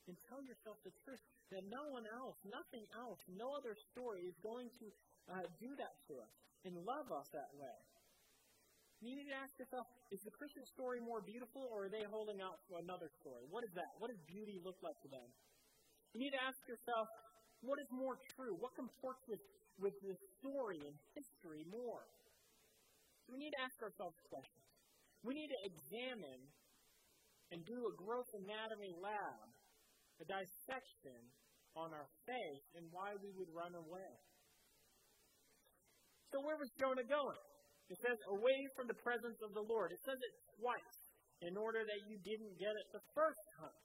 And 0.06 0.13
tell 0.30 0.45
yourself 0.45 0.78
the 0.86 0.93
truth 1.02 1.26
that 1.49 1.65
no 1.73 1.89
one 1.89 2.06
else, 2.06 2.38
nothing 2.45 2.86
else, 2.93 3.17
no 3.34 3.58
other 3.58 3.73
story 3.89 4.30
is 4.30 4.38
going 4.45 4.69
to 4.78 4.86
uh, 5.26 5.41
do 5.58 5.73
that 5.73 5.95
to 6.06 6.21
us 6.21 6.34
and 6.69 6.78
love 6.86 7.10
us 7.10 7.26
that 7.34 7.49
way. 7.58 7.78
You 9.02 9.17
need 9.17 9.34
to 9.34 9.38
ask 9.41 9.58
yourself, 9.58 9.89
is 10.13 10.21
the 10.21 10.36
Christian 10.38 10.69
story 10.69 11.02
more 11.02 11.26
beautiful 11.26 11.65
or 11.73 11.89
are 11.89 11.91
they 11.91 12.06
holding 12.13 12.45
out 12.45 12.62
for 12.69 12.78
another 12.78 13.10
story? 13.26 13.41
What 13.49 13.65
is 13.65 13.73
that? 13.73 13.89
What 13.97 14.13
does 14.13 14.21
beauty 14.30 14.62
look 14.62 14.78
like 14.86 15.02
to 15.02 15.10
them? 15.10 15.26
You 16.13 16.30
need 16.30 16.36
to 16.38 16.43
ask 16.45 16.62
yourself, 16.69 17.10
what 17.65 17.82
is 17.82 17.89
more 17.89 18.21
true? 18.38 18.54
What 18.60 18.78
comports 18.78 19.23
with, 19.26 19.39
with 19.79 19.95
the 20.01 20.15
story 20.39 20.81
and 20.83 20.95
history 21.15 21.65
more? 21.69 22.05
We 23.29 23.39
need 23.39 23.55
to 23.55 23.62
ask 23.63 23.77
ourselves 23.81 24.17
questions. 24.27 24.67
We 25.23 25.33
need 25.33 25.49
to 25.49 25.62
examine 25.63 26.43
and 27.51 27.63
do 27.63 27.77
a 27.88 27.93
gross 27.95 28.27
anatomy 28.33 28.91
lab, 28.99 29.47
a 30.19 30.25
dissection 30.25 31.21
on 31.73 31.93
our 31.93 32.09
faith 32.27 32.65
and 32.75 32.86
why 32.91 33.15
we 33.17 33.31
would 33.33 33.49
run 33.49 33.73
away. 33.73 34.13
So 36.33 36.41
where 36.41 36.57
was 36.57 36.69
Jonah 36.81 37.05
going? 37.05 37.41
It 37.93 37.99
says, 38.01 38.17
away 38.33 38.59
from 38.73 38.89
the 38.89 38.97
presence 39.05 39.38
of 39.45 39.53
the 39.53 39.62
Lord. 39.62 39.93
It 39.93 40.01
says 40.01 40.17
it 40.17 40.33
twice 40.57 40.97
in 41.45 41.53
order 41.59 41.83
that 41.86 42.01
you 42.09 42.17
didn't 42.25 42.57
get 42.57 42.73
it 42.73 42.88
the 42.89 43.05
first 43.13 43.43
time. 43.59 43.79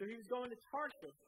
So 0.00 0.08
he 0.08 0.16
was 0.18 0.26
going 0.26 0.50
to 0.50 0.58
Tarshish, 0.72 1.20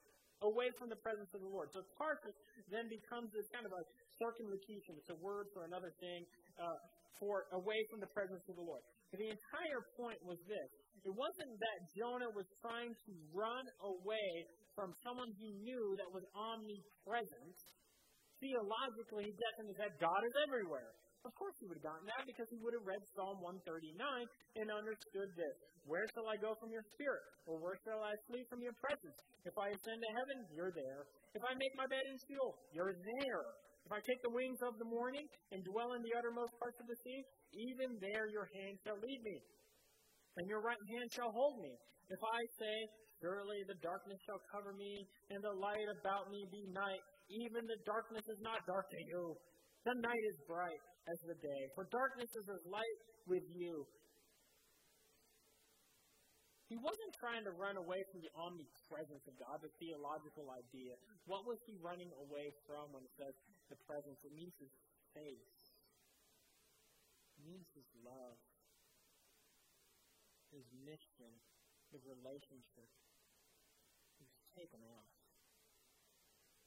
away 0.43 0.73
from 0.81 0.91
the 0.91 0.99
presence 0.99 1.31
of 1.31 1.45
the 1.45 1.51
Lord. 1.53 1.71
So 1.71 1.85
Tarshish 1.95 2.39
then 2.73 2.91
becomes 2.91 3.31
this 3.31 3.47
kind 3.55 3.69
of 3.69 3.75
a 3.77 3.83
circumlocution. 4.21 4.99
It's 4.99 5.13
a 5.13 5.21
word 5.21 5.51
for 5.53 5.65
another 5.65 5.93
thing, 6.01 6.25
uh, 6.59 6.79
for 7.19 7.47
away 7.55 7.79
from 7.91 8.01
the 8.03 8.11
presence 8.11 8.43
of 8.51 8.57
the 8.59 8.67
Lord. 8.67 8.83
But 9.11 9.23
the 9.23 9.31
entire 9.31 9.83
point 9.95 10.19
was 10.27 10.39
this. 10.47 10.71
It 11.05 11.15
wasn't 11.15 11.55
that 11.61 11.79
Jonah 11.95 12.33
was 12.33 12.49
trying 12.65 12.91
to 12.91 13.13
run 13.31 13.65
away 13.85 14.31
from 14.75 14.91
someone 15.05 15.31
he 15.39 15.55
knew 15.63 15.95
that 16.01 16.11
was 16.11 16.25
omnipresent 16.35 17.57
theologically, 18.45 19.31
he 19.31 19.35
definitely 19.35 19.77
said 19.81 19.97
God 19.97 20.21
is 20.21 20.35
everywhere. 20.45 20.93
Of 21.25 21.33
course 21.41 21.57
he 21.57 21.65
would 21.65 21.81
have 21.81 21.89
gotten 21.89 22.05
that 22.05 22.29
because 22.29 22.45
he 22.53 22.61
would 22.61 22.77
have 22.77 22.85
read 22.85 23.01
Psalm 23.17 23.41
139 23.41 23.97
and 24.61 24.69
understood 24.69 25.33
this. 25.33 25.57
Where 25.89 26.05
shall 26.13 26.29
I 26.29 26.37
go 26.37 26.53
from 26.61 26.69
your 26.69 26.85
spirit? 26.93 27.25
Or 27.49 27.57
where 27.57 27.81
shall 27.81 28.05
I 28.05 28.13
flee 28.29 28.45
from 28.53 28.61
your 28.61 28.77
presence? 28.77 29.17
If 29.49 29.57
I 29.57 29.73
ascend 29.73 30.01
to 30.05 30.11
heaven, 30.21 30.39
you're 30.53 30.77
there. 30.77 31.09
If 31.33 31.41
I 31.49 31.57
make 31.57 31.73
my 31.81 31.89
bed 31.89 32.05
in 32.05 32.17
Sheol, 32.29 32.53
you're 32.77 32.93
there. 32.93 33.45
If 33.85 33.93
I 33.93 34.01
take 34.01 34.21
the 34.25 34.33
wings 34.33 34.61
of 34.65 34.81
the 34.81 34.89
morning 34.89 35.29
and 35.53 35.61
dwell 35.65 35.93
in 35.93 36.01
the 36.01 36.17
uttermost 36.17 36.57
parts 36.57 36.81
of 36.81 36.89
the 36.89 36.97
sea, 37.05 37.21
even 37.53 38.01
there 38.01 38.27
your 38.33 38.49
hand 38.57 38.81
shall 38.81 38.97
lead 38.97 39.21
me, 39.21 39.37
and 40.41 40.49
your 40.49 40.65
right 40.65 40.81
hand 40.97 41.09
shall 41.13 41.31
hold 41.31 41.61
me. 41.61 41.77
If 42.09 42.21
I 42.21 42.41
say, 42.57 42.77
Surely 43.25 43.65
the 43.65 43.81
darkness 43.81 44.21
shall 44.29 44.43
cover 44.53 44.77
me, 44.77 45.07
and 45.33 45.41
the 45.41 45.57
light 45.57 45.89
about 45.97 46.29
me 46.29 46.45
be 46.53 46.67
night, 46.77 47.01
even 47.31 47.65
the 47.65 47.81
darkness 47.89 48.27
is 48.29 48.41
not 48.45 48.61
dark 48.69 48.85
to 48.91 49.01
you. 49.01 49.33
The 49.89 49.97
night 49.97 50.25
is 50.29 50.39
bright 50.45 50.83
as 51.09 51.19
the 51.25 51.39
day, 51.41 51.63
for 51.73 51.89
darkness 51.89 52.29
is 52.37 52.47
as 52.53 52.61
light 52.69 52.99
with 53.25 53.45
you. 53.57 53.89
He 56.69 56.77
wasn't 56.81 57.13
trying 57.21 57.45
to 57.49 57.53
run 57.57 57.77
away 57.77 58.01
from 58.13 58.21
the 58.25 58.33
omnipresence 58.37 59.25
of 59.25 59.35
God, 59.41 59.57
the 59.61 59.73
theological 59.81 60.49
idea. 60.49 60.97
What 61.25 61.49
was 61.49 61.61
he 61.69 61.77
running 61.81 62.13
away 62.29 62.53
from 62.69 62.93
when 62.93 63.05
it 63.05 63.15
says 63.21 63.37
the 63.69 63.79
presence? 63.89 64.19
It 64.25 64.35
means 64.35 64.55
his 64.61 64.75
face. 65.15 65.61
It 67.35 67.43
means 67.45 67.67
his 67.75 67.89
love, 68.05 68.39
his 70.55 70.67
mission, 70.85 71.33
his 71.91 72.03
relationship. 72.07 72.91
He 74.19 74.25
was 74.25 74.41
taken 74.55 74.81
off. 74.87 75.11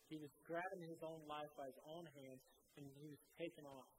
He 0.08 0.16
was 0.20 0.32
grabbing 0.48 0.88
his 0.88 1.04
own 1.04 1.20
life 1.28 1.52
by 1.60 1.68
his 1.68 1.80
own 1.84 2.08
hands, 2.16 2.44
and 2.80 2.88
he 2.88 3.12
was 3.12 3.20
taken 3.36 3.68
off. 3.68 3.92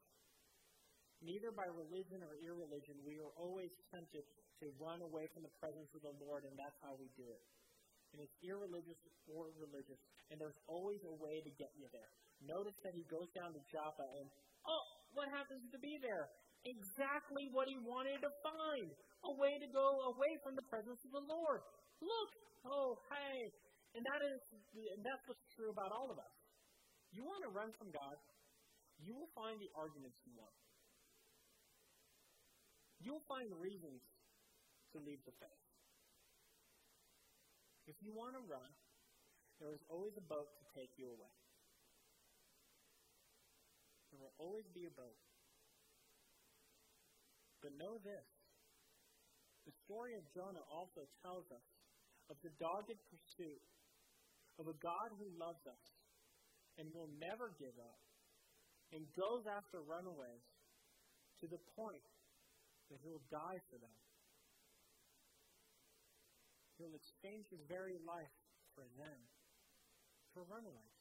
Neither 1.20 1.50
by 1.52 1.66
religion 1.68 2.22
or 2.22 2.32
irreligion, 2.40 2.96
we 3.04 3.18
are 3.18 3.34
always 3.37 3.74
tempted 3.90 4.24
to 4.62 4.72
run 4.78 5.02
away 5.02 5.26
from 5.34 5.42
the 5.44 5.52
presence 5.58 5.90
of 5.92 6.00
the 6.00 6.14
Lord, 6.22 6.46
and 6.46 6.54
that's 6.56 6.78
how 6.80 6.94
we 6.96 7.11
do 7.18 7.26
it. 7.28 7.42
And 8.14 8.24
it's 8.24 8.32
irreligious 8.40 8.96
or 9.28 9.52
religious, 9.61 10.00
and 10.30 10.40
there's 10.40 10.56
always 10.64 11.02
a 11.04 11.14
way 11.20 11.44
to 11.44 11.50
get 11.61 11.74
you 11.76 11.90
there. 11.92 12.12
Notice 12.44 12.79
that 12.87 12.94
he 12.94 13.03
goes 13.11 13.29
down 13.35 13.51
to 13.51 13.62
Joppa, 13.66 14.07
and 14.18 14.27
oh, 14.66 14.85
what 15.14 15.27
happens 15.35 15.66
to 15.74 15.79
be 15.83 15.98
there? 15.98 16.31
Exactly 16.66 17.51
what 17.51 17.66
he 17.66 17.79
wanted 17.83 18.22
to 18.22 18.31
find 18.42 18.88
a 19.27 19.33
way 19.38 19.59
to 19.59 19.68
go 19.74 19.87
away 20.14 20.33
from 20.46 20.55
the 20.55 20.66
presence 20.70 21.03
of 21.03 21.12
the 21.14 21.24
Lord. 21.27 21.61
Look, 21.98 22.31
oh, 22.66 22.98
hey, 23.11 23.51
and 23.94 24.03
that 24.14 24.20
is, 24.22 24.38
and 24.74 25.03
that's 25.03 25.24
what's 25.27 25.46
true 25.59 25.70
about 25.74 25.90
all 25.90 26.11
of 26.11 26.18
us. 26.18 26.35
You 27.11 27.27
want 27.27 27.42
to 27.46 27.51
run 27.51 27.72
from 27.79 27.90
God, 27.90 28.16
you 29.01 29.14
will 29.14 29.31
find 29.35 29.59
the 29.59 29.70
arguments 29.74 30.18
you 30.27 30.35
want. 30.35 30.55
You'll 32.98 33.24
find 33.31 33.46
reasons 33.62 34.03
to 34.94 34.98
leave 34.98 35.22
the 35.22 35.35
faith. 35.38 35.64
If 37.87 37.96
you 38.03 38.11
want 38.12 38.35
to 38.35 38.42
run, 38.44 38.70
there 39.62 39.72
is 39.72 39.83
always 39.88 40.12
a 40.18 40.27
boat 40.27 40.51
to 40.51 40.64
take 40.74 40.90
you 40.98 41.09
away. 41.14 41.38
There 44.18 44.26
will 44.26 44.35
always 44.42 44.66
be 44.74 44.90
a 44.90 44.94
boat. 44.98 45.14
But 47.62 47.78
know 47.78 48.02
this 48.02 48.26
the 49.62 49.74
story 49.87 50.18
of 50.18 50.26
Jonah 50.35 50.64
also 50.66 51.07
tells 51.22 51.46
us 51.54 51.66
of 52.26 52.37
the 52.42 52.50
dogged 52.59 52.98
pursuit 53.07 53.62
of 54.59 54.66
a 54.66 54.74
God 54.83 55.14
who 55.22 55.31
loves 55.38 55.62
us 55.70 55.85
and 56.83 56.90
will 56.90 57.11
never 57.22 57.54
give 57.62 57.78
up 57.78 58.02
and 58.90 59.07
goes 59.14 59.46
after 59.46 59.78
runaways 59.87 60.42
to 61.38 61.46
the 61.46 61.62
point 61.78 62.11
that 62.90 62.98
he 63.04 63.12
will 63.12 63.22
die 63.31 63.61
for 63.70 63.78
them. 63.78 63.98
He'll 66.81 66.96
exchange 66.96 67.46
his 67.52 67.62
very 67.68 68.00
life 68.02 68.35
for 68.74 68.83
them, 68.98 69.20
for 70.35 70.42
runaways, 70.48 70.98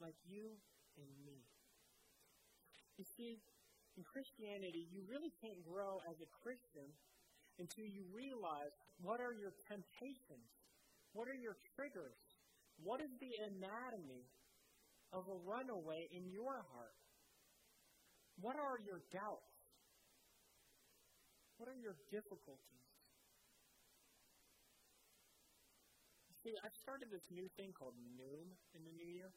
like 0.00 0.16
you 0.24 0.56
and 0.96 1.10
me. 1.26 1.51
You 3.02 3.10
see, 3.18 3.42
in 3.98 4.06
Christianity, 4.06 4.86
you 4.94 5.02
really 5.10 5.34
can't 5.42 5.58
grow 5.66 5.98
as 6.06 6.22
a 6.22 6.30
Christian 6.30 6.86
until 7.58 7.82
you 7.82 8.06
realize 8.14 8.70
what 9.02 9.18
are 9.18 9.34
your 9.34 9.58
temptations, 9.66 10.46
what 11.10 11.26
are 11.26 11.34
your 11.34 11.58
triggers, 11.74 12.14
what 12.78 13.02
is 13.02 13.10
the 13.18 13.34
anatomy 13.42 14.30
of 15.10 15.26
a 15.26 15.34
runaway 15.34 16.06
in 16.14 16.30
your 16.30 16.62
heart? 16.70 16.94
What 18.38 18.54
are 18.54 18.78
your 18.78 19.02
doubts? 19.10 19.50
What 21.58 21.66
are 21.66 21.74
your 21.74 21.98
difficulties? 22.06 22.86
See, 26.46 26.54
I 26.54 26.70
started 26.70 27.10
this 27.10 27.26
new 27.34 27.50
thing 27.58 27.74
called 27.74 27.98
Noom 28.14 28.54
in 28.78 28.86
the 28.86 28.94
new 28.94 29.10
year. 29.10 29.34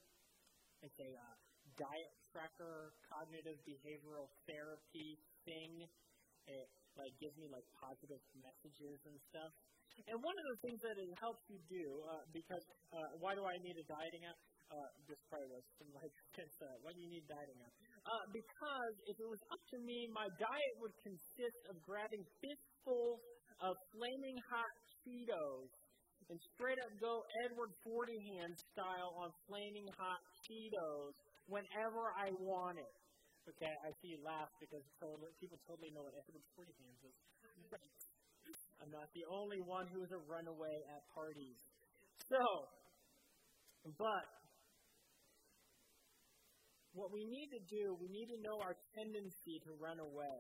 It's 0.86 1.02
a 1.02 1.18
uh, 1.18 1.34
diet 1.76 2.12
tracker, 2.32 2.92
cognitive 3.08 3.60
behavioral 3.64 4.28
therapy 4.48 5.20
thing. 5.48 5.88
It 6.48 6.68
like 6.96 7.12
gives 7.20 7.36
me 7.40 7.48
like 7.52 7.66
positive 7.80 8.22
messages 8.36 9.00
and 9.08 9.18
stuff. 9.32 9.52
And 10.12 10.20
one 10.20 10.36
of 10.36 10.46
the 10.52 10.58
things 10.68 10.80
that 10.84 11.00
it 11.00 11.08
helps 11.24 11.44
you 11.48 11.60
do, 11.72 11.86
uh, 12.12 12.24
because 12.36 12.64
uh, 12.92 13.16
why 13.24 13.32
do 13.32 13.48
I 13.48 13.56
need 13.64 13.80
a 13.80 13.86
dieting 13.88 14.28
app? 14.28 14.40
Uh, 14.66 14.90
this 15.06 15.22
probably 15.30 15.48
was 15.56 15.64
some 15.78 15.88
like 15.94 16.12
uh, 16.42 16.76
why 16.84 16.92
do 16.92 17.00
you 17.00 17.08
need 17.08 17.24
dieting 17.30 17.60
app? 17.64 17.76
Uh, 18.04 18.26
because 18.34 18.96
if 19.08 19.16
it 19.16 19.30
was 19.30 19.40
up 19.54 19.62
to 19.72 19.78
me, 19.80 20.10
my 20.12 20.28
diet 20.36 20.76
would 20.84 20.96
consist 21.06 21.62
of 21.72 21.80
grabbing 21.86 22.26
fistfuls 22.44 23.24
of 23.64 23.74
flaming 23.96 24.36
hot 24.52 24.74
Cheetos 25.00 25.72
and 26.28 26.38
straight 26.58 26.82
up 26.82 26.92
go 27.00 27.22
Edward 27.46 27.72
Forty 27.86 28.18
Hand 28.36 28.58
style 28.74 29.14
on 29.22 29.30
flaming 29.48 29.88
hot 29.96 30.22
Cheetos 30.44 31.14
whenever 31.48 32.14
I 32.18 32.34
want 32.42 32.80
it. 32.80 32.94
Okay, 33.46 33.70
I 33.86 33.94
see 34.02 34.18
you 34.18 34.20
laugh 34.26 34.50
because 34.58 34.82
totally, 34.98 35.30
people 35.38 35.62
totally 35.70 35.94
know 35.94 36.02
what 36.02 36.18
Edward 36.18 36.42
Forty 36.58 36.74
Hands 36.82 37.02
is. 37.06 37.18
I'm 38.82 38.90
not 38.90 39.10
the 39.14 39.26
only 39.30 39.62
one 39.62 39.86
who 39.94 40.02
is 40.02 40.12
a 40.12 40.22
runaway 40.26 40.78
at 40.90 41.02
parties. 41.14 41.58
So, 42.26 42.42
but 43.86 44.26
what 46.94 47.12
we 47.14 47.22
need 47.28 47.50
to 47.54 47.62
do, 47.70 47.94
we 48.02 48.10
need 48.10 48.30
to 48.34 48.40
know 48.42 48.58
our 48.64 48.74
tendency 48.98 49.62
to 49.68 49.72
run 49.78 50.00
away. 50.00 50.38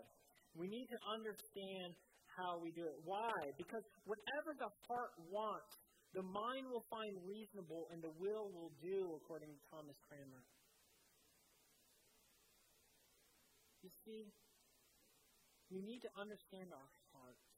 We 0.56 0.72
need 0.72 0.88
to 0.88 1.00
understand 1.12 1.94
how 2.32 2.58
we 2.63 2.72
do 2.72 2.88
it. 2.88 2.98
Why? 3.04 3.32
Because 3.60 3.84
whatever 4.08 4.56
the 4.56 4.72
heart 4.88 5.13
wants, 5.28 5.72
the 6.15 6.24
mind 6.24 6.63
will 6.72 6.88
find 6.88 7.12
reasonable 7.28 7.91
and 7.91 8.00
the 8.00 8.13
will 8.15 8.48
will 8.56 8.72
do, 8.80 9.20
according 9.20 9.52
to 9.52 9.60
Thomas 9.68 10.00
Cranmer. 10.08 10.44
See, 14.06 14.30
we 15.74 15.82
need 15.82 16.06
to 16.06 16.12
understand 16.13 16.70
our 16.70 16.91
hearts 17.10 17.50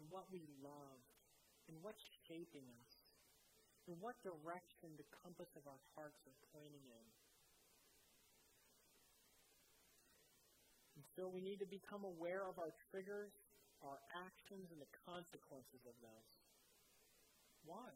and 0.00 0.08
what 0.08 0.24
we 0.32 0.48
love 0.64 1.04
and 1.68 1.76
what's 1.84 2.00
shaping 2.24 2.64
us 2.80 2.92
and 3.84 4.00
what 4.00 4.16
direction 4.24 4.96
the 4.96 5.04
compass 5.20 5.52
of 5.52 5.68
our 5.68 5.82
hearts 5.92 6.24
are 6.24 6.38
pointing 6.56 6.88
in. 6.88 7.06
And 10.96 11.04
so 11.12 11.28
we 11.28 11.44
need 11.44 11.60
to 11.60 11.68
become 11.68 12.08
aware 12.08 12.48
of 12.48 12.56
our 12.56 12.72
triggers, 12.88 13.36
our 13.84 14.00
actions, 14.16 14.72
and 14.72 14.80
the 14.80 14.88
consequences 15.04 15.84
of 15.84 15.92
those. 16.00 16.32
Why? 17.68 17.92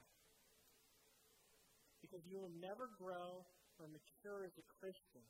Because 2.04 2.20
you 2.28 2.36
will 2.36 2.52
never 2.60 2.92
grow 3.00 3.48
or 3.80 3.88
mature 3.88 4.44
as 4.44 4.52
a 4.60 4.66
Christian 4.80 5.24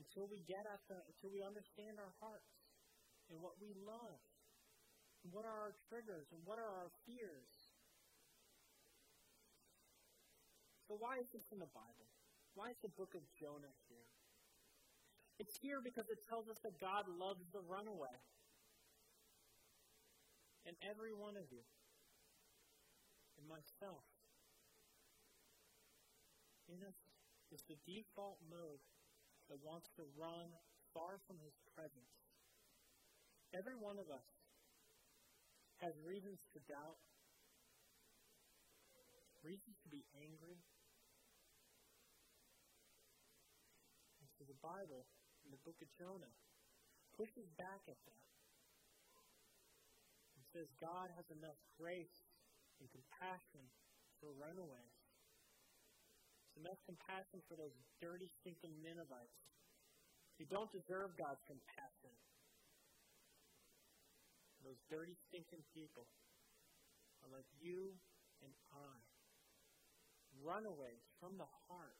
until 0.00 0.28
we 0.28 0.40
get 0.48 0.64
at 0.64 0.80
the, 0.88 0.98
until 1.08 1.30
we 1.32 1.44
understand 1.44 2.00
our 2.00 2.14
hearts 2.20 2.52
and 3.30 3.40
what 3.40 3.56
we 3.60 3.72
love, 3.72 4.20
and 5.24 5.30
what 5.32 5.46
are 5.46 5.70
our 5.70 5.74
triggers, 5.88 6.28
and 6.34 6.42
what 6.44 6.58
are 6.58 6.68
our 6.68 6.90
fears. 7.06 7.54
So 10.90 10.98
why 10.98 11.22
is 11.22 11.30
this 11.32 11.46
in 11.54 11.62
the 11.62 11.70
Bible? 11.70 12.10
Why 12.52 12.68
is 12.74 12.80
the 12.82 12.92
book 12.92 13.14
of 13.14 13.22
Jonah 13.32 13.72
here? 13.88 14.10
It's 15.38 15.56
here 15.56 15.80
because 15.80 16.10
it 16.12 16.20
tells 16.28 16.50
us 16.50 16.58
that 16.62 16.76
God 16.76 17.08
loves 17.08 17.46
the 17.54 17.64
runaway. 17.64 18.12
And 20.66 20.76
every 20.84 21.14
one 21.14 21.34
of 21.40 21.48
you 21.50 21.64
and 23.38 23.48
myself. 23.48 24.04
In 26.68 26.78
us 26.86 26.98
is 27.50 27.64
the 27.66 27.80
default 27.82 28.38
mode 28.46 28.78
that 29.50 29.58
wants 29.62 29.88
to 29.96 30.02
run 30.14 30.48
far 30.94 31.18
from 31.26 31.40
His 31.42 31.56
presence. 31.74 32.12
Every 33.52 33.76
one 33.76 33.98
of 33.98 34.08
us 34.08 34.28
has 35.82 35.92
reasons 36.06 36.38
to 36.54 36.58
doubt, 36.70 37.00
reasons 39.42 39.74
to 39.82 39.88
be 39.90 40.06
angry. 40.14 40.56
And 44.22 44.28
so 44.38 44.46
the 44.46 44.58
Bible, 44.62 45.02
in 45.42 45.50
the 45.50 45.58
book 45.66 45.76
of 45.82 45.90
Jonah, 45.98 46.34
pushes 47.18 47.50
back 47.58 47.82
at 47.90 47.98
that 47.98 48.28
and 50.38 50.42
says 50.54 50.70
God 50.78 51.10
has 51.18 51.26
enough 51.34 51.58
grace 51.74 52.22
and 52.78 52.86
compassion 52.94 53.66
for 54.22 54.30
runaways. 54.38 55.01
Enough 56.62 56.78
compassion 56.86 57.42
for 57.50 57.58
those 57.58 57.74
dirty, 57.98 58.30
stinking 58.38 58.70
Ninevites 58.86 59.42
who 60.38 60.46
don't 60.46 60.70
deserve 60.70 61.10
God's 61.18 61.42
compassion. 61.50 62.14
Those 64.62 64.78
dirty, 64.86 65.10
stinking 65.26 65.66
people 65.74 66.06
are 67.26 67.30
like 67.34 67.50
you 67.58 67.98
and 68.46 68.54
I. 68.70 68.94
Runaways 70.38 71.02
from 71.18 71.34
the 71.34 71.50
heart. 71.66 71.98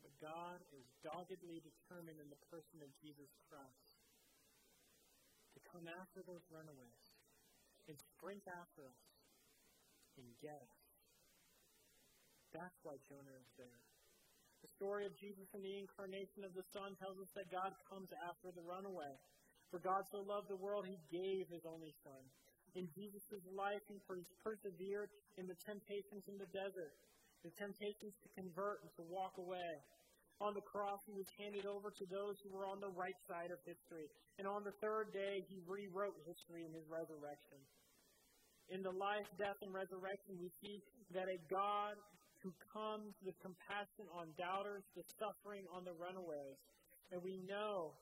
But 0.00 0.16
God 0.16 0.58
is 0.72 0.86
doggedly 1.04 1.60
determined 1.60 2.16
in 2.16 2.32
the 2.32 2.40
person 2.48 2.80
of 2.80 2.88
Jesus 3.04 3.28
Christ 3.52 3.92
to 5.52 5.60
come 5.68 5.84
after 6.00 6.24
those 6.24 6.44
runaways 6.48 7.06
and 7.88 7.96
sprint 8.16 8.44
after 8.48 8.88
us 8.88 9.02
and 10.16 10.26
get 10.40 10.56
us. 10.64 10.75
That's 12.56 12.80
why 12.80 12.96
Jonah 13.04 13.36
is 13.36 13.50
there. 13.60 13.80
The 14.64 14.72
story 14.80 15.04
of 15.04 15.12
Jesus 15.20 15.44
and 15.52 15.60
the 15.60 15.76
incarnation 15.76 16.40
of 16.48 16.56
the 16.56 16.64
Son 16.72 16.96
tells 16.96 17.20
us 17.20 17.28
that 17.36 17.52
God 17.52 17.76
comes 17.92 18.08
after 18.24 18.48
the 18.56 18.64
runaway. 18.64 19.12
For 19.68 19.78
God 19.84 20.00
so 20.08 20.24
loved 20.24 20.48
the 20.48 20.56
world, 20.56 20.88
he 20.88 20.96
gave 21.12 21.44
his 21.52 21.68
only 21.68 21.92
Son. 22.00 22.22
In 22.72 22.88
Jesus' 22.96 23.44
life, 23.52 23.84
he 23.88 24.00
persevered 24.40 25.12
in 25.36 25.44
the 25.44 25.58
temptations 25.68 26.24
in 26.28 26.36
the 26.40 26.48
desert, 26.52 26.96
the 27.44 27.52
temptations 27.60 28.16
to 28.24 28.28
convert 28.36 28.80
and 28.84 28.92
to 28.96 29.04
walk 29.04 29.36
away. 29.36 29.72
On 30.40 30.52
the 30.52 30.64
cross, 30.68 31.00
he 31.08 31.16
was 31.16 31.28
handed 31.40 31.64
over 31.64 31.88
to 31.88 32.04
those 32.12 32.36
who 32.44 32.52
were 32.52 32.68
on 32.68 32.80
the 32.80 32.92
right 32.92 33.16
side 33.24 33.48
of 33.48 33.56
history. 33.64 34.08
And 34.36 34.44
on 34.44 34.64
the 34.64 34.76
third 34.84 35.08
day, 35.12 35.40
he 35.48 35.64
rewrote 35.64 36.16
history 36.28 36.68
in 36.68 36.72
his 36.76 36.84
resurrection. 36.88 37.60
In 38.68 38.84
the 38.84 38.92
life, 38.92 39.24
death, 39.40 39.56
and 39.64 39.72
resurrection, 39.72 40.36
we 40.36 40.52
see 40.60 40.76
that 41.16 41.24
a 41.24 41.38
God 41.48 41.96
who 42.42 42.52
comes 42.72 43.14
with 43.22 43.34
compassion 43.40 44.06
on 44.12 44.32
doubters, 44.36 44.84
the 44.94 45.02
suffering 45.18 45.64
on 45.72 45.84
the 45.84 45.94
runaways. 45.94 46.60
And 47.10 47.22
we 47.22 47.38
know, 47.46 47.94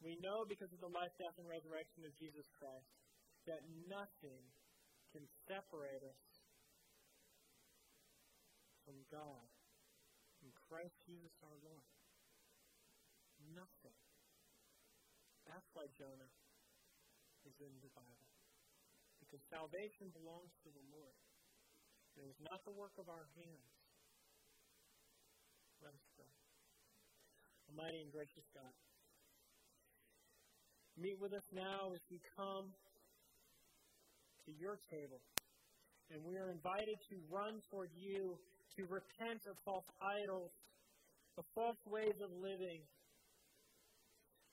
we 0.00 0.16
know 0.20 0.44
because 0.48 0.72
of 0.72 0.80
the 0.80 0.88
life, 0.88 1.12
death, 1.18 1.36
and 1.38 1.48
resurrection 1.48 2.04
of 2.04 2.12
Jesus 2.18 2.46
Christ, 2.58 2.90
that 3.46 3.62
nothing 3.88 4.42
can 5.12 5.24
separate 5.48 6.04
us 6.04 6.24
from 8.84 8.96
God 9.12 9.48
in 10.42 10.50
Christ 10.68 10.96
Jesus 11.06 11.32
our 11.44 11.56
Lord. 11.64 11.84
Nothing. 13.54 13.96
That's 15.46 15.68
why 15.72 15.86
Jonah 15.96 16.32
is 17.44 17.56
in 17.60 17.72
the 17.80 17.88
Bible. 17.94 18.28
because 19.28 19.44
salvation 19.52 20.08
belongs 20.16 20.52
to 20.64 20.72
the 20.72 20.84
Lord. 20.88 21.27
Is 22.18 22.34
not 22.42 22.58
the 22.66 22.74
work 22.74 22.90
of 22.98 23.06
our 23.06 23.30
hands. 23.38 23.70
Let 25.78 25.94
us 25.94 26.06
pray. 26.18 26.26
Almighty 27.70 28.02
and 28.02 28.10
gracious 28.10 28.42
God, 28.50 28.74
meet 30.98 31.14
with 31.22 31.30
us 31.30 31.46
now 31.54 31.94
as 31.94 32.02
we 32.10 32.18
come 32.34 32.74
to 34.44 34.50
your 34.58 34.82
table. 34.90 35.22
And 36.10 36.18
we 36.26 36.34
are 36.42 36.50
invited 36.50 36.98
to 37.14 37.16
run 37.30 37.62
toward 37.70 37.94
you, 37.94 38.34
to 38.76 38.82
repent 38.90 39.46
of 39.46 39.54
false 39.62 39.86
idols, 40.02 40.50
of 41.38 41.46
false 41.54 41.78
ways 41.86 42.18
of 42.18 42.34
living, 42.34 42.82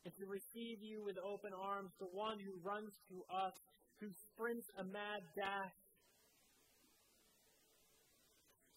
and 0.06 0.14
to 0.22 0.26
receive 0.30 0.86
you 0.86 1.02
with 1.02 1.18
open 1.18 1.50
arms, 1.50 1.90
the 1.98 2.14
one 2.14 2.38
who 2.38 2.54
runs 2.62 2.94
to 3.10 3.26
us, 3.34 3.58
who 3.98 4.14
sprints 4.30 4.70
a 4.78 4.86
mad 4.86 5.26
dash 5.34 5.74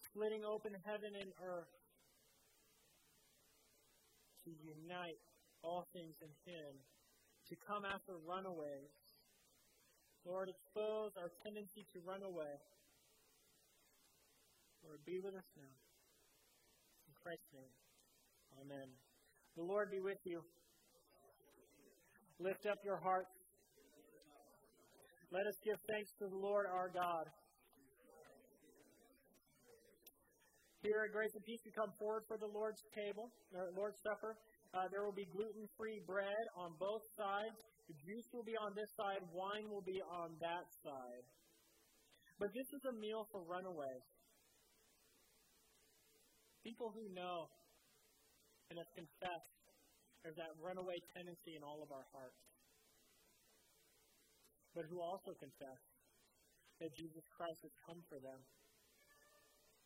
splitting 0.09 0.41
open 0.43 0.73
heaven 0.85 1.13
and 1.13 1.31
earth 1.45 1.69
to 4.45 4.49
unite 4.49 5.21
all 5.61 5.85
things 5.93 6.15
in 6.21 6.33
Him, 6.49 6.73
to 7.49 7.53
come 7.67 7.85
after 7.85 8.17
runaways. 8.25 8.93
Lord, 10.25 10.49
expose 10.49 11.13
our 11.17 11.31
tendency 11.45 11.85
to 11.93 11.99
run 12.01 12.23
away. 12.23 12.57
Lord, 14.83 14.99
be 15.05 15.19
with 15.21 15.35
us 15.35 15.49
now. 15.57 15.75
In 17.07 17.13
Christ's 17.21 17.51
name, 17.53 17.73
Amen. 18.63 18.89
The 19.55 19.63
Lord 19.63 19.91
be 19.91 19.99
with 19.99 20.19
you. 20.25 20.41
Lift 22.39 22.65
up 22.65 22.79
your 22.85 22.97
hearts. 22.97 23.35
Let 25.31 25.45
us 25.45 25.55
give 25.63 25.77
thanks 25.91 26.11
to 26.19 26.25
the 26.27 26.35
Lord 26.35 26.65
our 26.65 26.89
God. 26.89 27.27
Here 30.79 31.03
at 31.03 31.11
Grace 31.11 31.35
and 31.35 31.43
Peace, 31.43 31.59
we 31.67 31.75
come 31.75 31.91
forward 31.99 32.23
for 32.23 32.39
the 32.39 32.47
Lord's 32.47 32.79
table, 32.95 33.27
or 33.51 33.67
Lord's 33.75 33.99
Supper. 33.99 34.39
Uh, 34.71 34.87
there 34.87 35.03
will 35.03 35.15
be 35.15 35.27
gluten 35.27 35.67
free 35.75 35.99
bread 36.07 36.45
on 36.55 36.71
both 36.79 37.03
sides. 37.19 37.59
The 37.91 37.99
juice 37.99 38.23
will 38.31 38.47
be 38.47 38.55
on 38.55 38.71
this 38.79 38.87
side, 38.95 39.19
wine 39.35 39.67
will 39.67 39.83
be 39.83 39.99
on 40.07 40.39
that 40.39 40.65
side. 40.79 41.25
But 42.39 42.55
this 42.55 42.69
is 42.71 42.83
a 42.87 42.95
meal 42.95 43.27
for 43.27 43.43
runaways. 43.43 44.07
People 46.63 46.95
who 46.95 47.11
know 47.11 47.51
and 48.71 48.79
have 48.79 48.91
confessed 48.95 49.59
there's 50.23 50.39
that 50.39 50.55
runaway 50.63 50.95
tendency 51.11 51.59
in 51.59 51.63
all 51.63 51.83
of 51.83 51.91
our 51.91 52.07
hearts. 52.15 52.39
But 54.71 54.87
who 54.87 55.03
also 55.03 55.35
confess 55.43 55.81
that 56.79 56.91
Jesus 56.95 57.25
Christ 57.35 57.67
has 57.67 57.75
come 57.83 57.99
for 58.07 58.19
them 58.23 58.39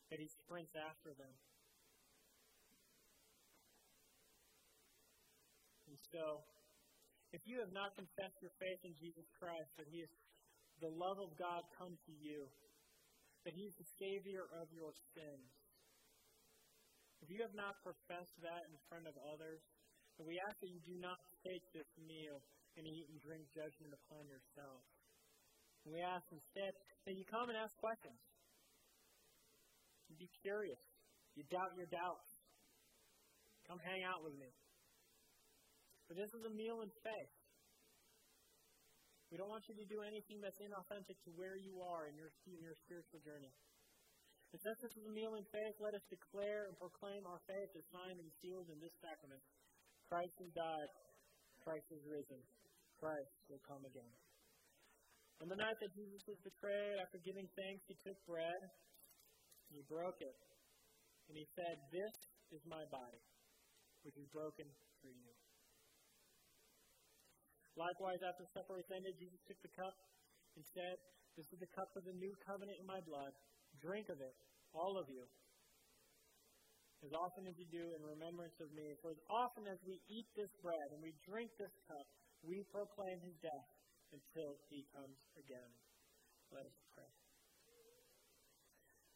that 0.10 0.20
he 0.20 0.28
sprints 0.28 0.74
after 0.76 1.14
them. 1.16 1.36
And 5.88 5.98
so, 6.10 6.42
if 7.32 7.42
you 7.46 7.62
have 7.62 7.74
not 7.74 7.94
confessed 7.94 8.38
your 8.42 8.54
faith 8.58 8.82
in 8.84 8.94
Jesus 8.98 9.26
Christ, 9.38 9.72
that 9.78 9.90
he 9.90 10.02
is 10.02 10.12
the 10.82 10.90
love 10.90 11.20
of 11.22 11.34
God 11.38 11.62
come 11.78 11.94
to 11.94 12.14
you, 12.18 12.50
that 13.46 13.54
he 13.54 13.70
is 13.70 13.76
the 13.78 13.90
Savior 14.02 14.50
of 14.58 14.70
your 14.74 14.94
sins, 15.14 15.50
if 17.24 17.32
you 17.32 17.40
have 17.40 17.56
not 17.56 17.80
professed 17.88 18.36
that 18.44 18.68
in 18.68 18.76
front 18.92 19.08
of 19.08 19.16
others, 19.32 19.64
then 20.20 20.28
we 20.28 20.36
ask 20.44 20.60
that 20.60 20.68
you 20.68 20.84
do 20.84 21.00
not 21.00 21.16
take 21.40 21.64
this 21.72 21.88
meal 21.96 22.44
and 22.76 22.84
eat 22.84 23.08
and 23.08 23.16
drink 23.24 23.48
judgment 23.56 23.96
upon 23.96 24.28
yourself. 24.28 24.84
And 25.88 25.96
we 25.96 26.04
ask 26.04 26.28
instead 26.36 26.76
that 27.08 27.16
you 27.16 27.24
come 27.32 27.48
and 27.48 27.56
ask 27.56 27.72
questions. 27.80 28.20
You 30.14 30.30
be 30.30 30.30
curious. 30.46 30.78
You 31.34 31.42
doubt 31.50 31.74
your 31.74 31.90
doubts. 31.90 32.30
Come 33.66 33.82
hang 33.82 34.06
out 34.06 34.22
with 34.22 34.38
me. 34.38 34.46
For 36.06 36.14
this 36.14 36.30
is 36.30 36.46
a 36.46 36.54
meal 36.54 36.86
in 36.86 36.92
faith. 37.02 37.34
We 39.34 39.42
don't 39.42 39.50
want 39.50 39.66
you 39.66 39.74
to 39.74 39.88
do 39.90 40.06
anything 40.06 40.38
that's 40.38 40.62
inauthentic 40.62 41.18
to 41.26 41.34
where 41.34 41.58
you 41.58 41.82
are 41.82 42.06
in 42.06 42.14
your, 42.14 42.30
in 42.46 42.62
your 42.62 42.78
spiritual 42.86 43.26
journey. 43.26 43.50
But 44.54 44.62
since 44.62 44.78
this 44.86 44.94
is 44.94 45.10
a 45.10 45.14
meal 45.18 45.34
in 45.34 45.46
faith, 45.50 45.76
let 45.82 45.98
us 45.98 46.06
declare 46.14 46.70
and 46.70 46.78
proclaim 46.78 47.26
our 47.26 47.42
faith 47.50 47.72
as 47.74 47.86
signed 47.90 48.22
and 48.22 48.30
sealed 48.38 48.70
in 48.70 48.78
this 48.78 48.94
sacrament. 49.02 49.42
Christ 50.06 50.38
has 50.38 50.54
died. 50.54 50.92
Christ 51.66 51.90
is 51.90 52.06
risen. 52.06 52.38
Christ 53.02 53.34
will 53.50 53.64
come 53.66 53.82
again. 53.82 54.14
On 55.42 55.50
the 55.50 55.58
night 55.58 55.82
that 55.82 55.98
Jesus 55.98 56.22
was 56.30 56.38
betrayed, 56.46 57.02
after 57.02 57.18
giving 57.26 57.50
thanks, 57.58 57.82
he 57.90 57.98
took 58.06 58.22
bread. 58.30 58.62
He 59.74 59.82
broke 59.90 60.22
it. 60.22 60.38
And 61.30 61.36
he 61.36 61.48
said, 61.58 61.76
This 61.90 62.14
is 62.54 62.62
my 62.70 62.86
body, 62.94 63.22
which 64.06 64.14
is 64.22 64.30
broken 64.30 64.70
for 65.02 65.10
you. 65.10 65.34
Likewise, 67.74 68.22
after 68.22 68.46
supper 68.54 68.78
was 68.78 68.90
ended, 68.94 69.18
Jesus 69.18 69.42
took 69.50 69.58
the 69.66 69.74
cup 69.74 69.98
and 70.54 70.64
said, 70.78 70.96
This 71.34 71.50
is 71.50 71.58
the 71.58 71.72
cup 71.74 71.90
of 71.98 72.06
the 72.06 72.14
new 72.22 72.34
covenant 72.46 72.78
in 72.78 72.86
my 72.86 73.02
blood. 73.02 73.34
Drink 73.82 74.06
of 74.14 74.22
it, 74.22 74.36
all 74.78 75.02
of 75.02 75.10
you, 75.10 75.26
as 77.02 77.12
often 77.18 77.50
as 77.50 77.58
you 77.58 77.66
do 77.74 77.82
in 77.82 78.02
remembrance 78.06 78.56
of 78.62 78.70
me. 78.72 78.94
For 79.02 79.10
as 79.10 79.22
often 79.28 79.66
as 79.66 79.82
we 79.84 79.98
eat 80.08 80.30
this 80.38 80.54
bread 80.62 80.88
and 80.94 81.02
we 81.02 81.12
drink 81.26 81.50
this 81.58 81.74
cup, 81.90 82.06
we 82.46 82.62
proclaim 82.70 83.18
his 83.26 83.36
death 83.42 83.68
until 84.14 84.56
he 84.70 84.86
comes 84.94 85.18
again. 85.36 85.72
Let 86.54 86.70
us 86.70 86.78
pray. 86.94 87.23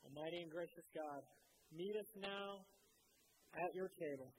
Almighty 0.08 0.39
and 0.41 0.52
gracious 0.52 0.88
God, 0.96 1.22
meet 1.76 1.96
us 2.00 2.08
now 2.22 2.63
at 3.60 3.76
your 3.76 3.89
table, 4.00 4.32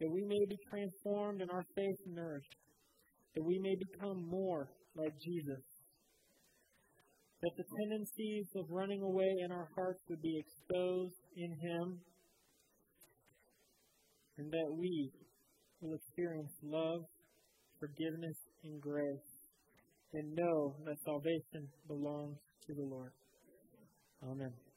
that 0.00 0.10
we 0.10 0.24
may 0.26 0.44
be 0.48 0.58
transformed 0.70 1.40
and 1.40 1.50
our 1.50 1.64
faith 1.76 2.00
nourished, 2.06 2.56
that 3.34 3.44
we 3.44 3.58
may 3.58 3.76
become 3.78 4.26
more 4.28 4.68
like 4.96 5.12
Jesus, 5.22 5.62
that 7.42 7.54
the 7.56 7.64
tendencies 7.78 8.46
of 8.56 8.64
running 8.70 9.02
away 9.02 9.30
in 9.44 9.52
our 9.52 9.68
hearts 9.76 10.00
would 10.08 10.22
be 10.22 10.42
exposed 10.42 11.22
in 11.36 11.50
Him, 11.50 12.00
and 14.38 14.50
that 14.50 14.70
we 14.76 15.12
will 15.80 15.94
experience 15.94 16.52
love, 16.64 17.02
forgiveness, 17.78 18.36
and 18.64 18.80
grace, 18.80 19.30
and 20.14 20.34
know 20.34 20.74
that 20.86 20.96
salvation 21.04 21.68
belongs 21.86 22.38
to 22.66 22.74
the 22.74 22.82
Lord. 22.82 23.12
Amen. 24.24 24.67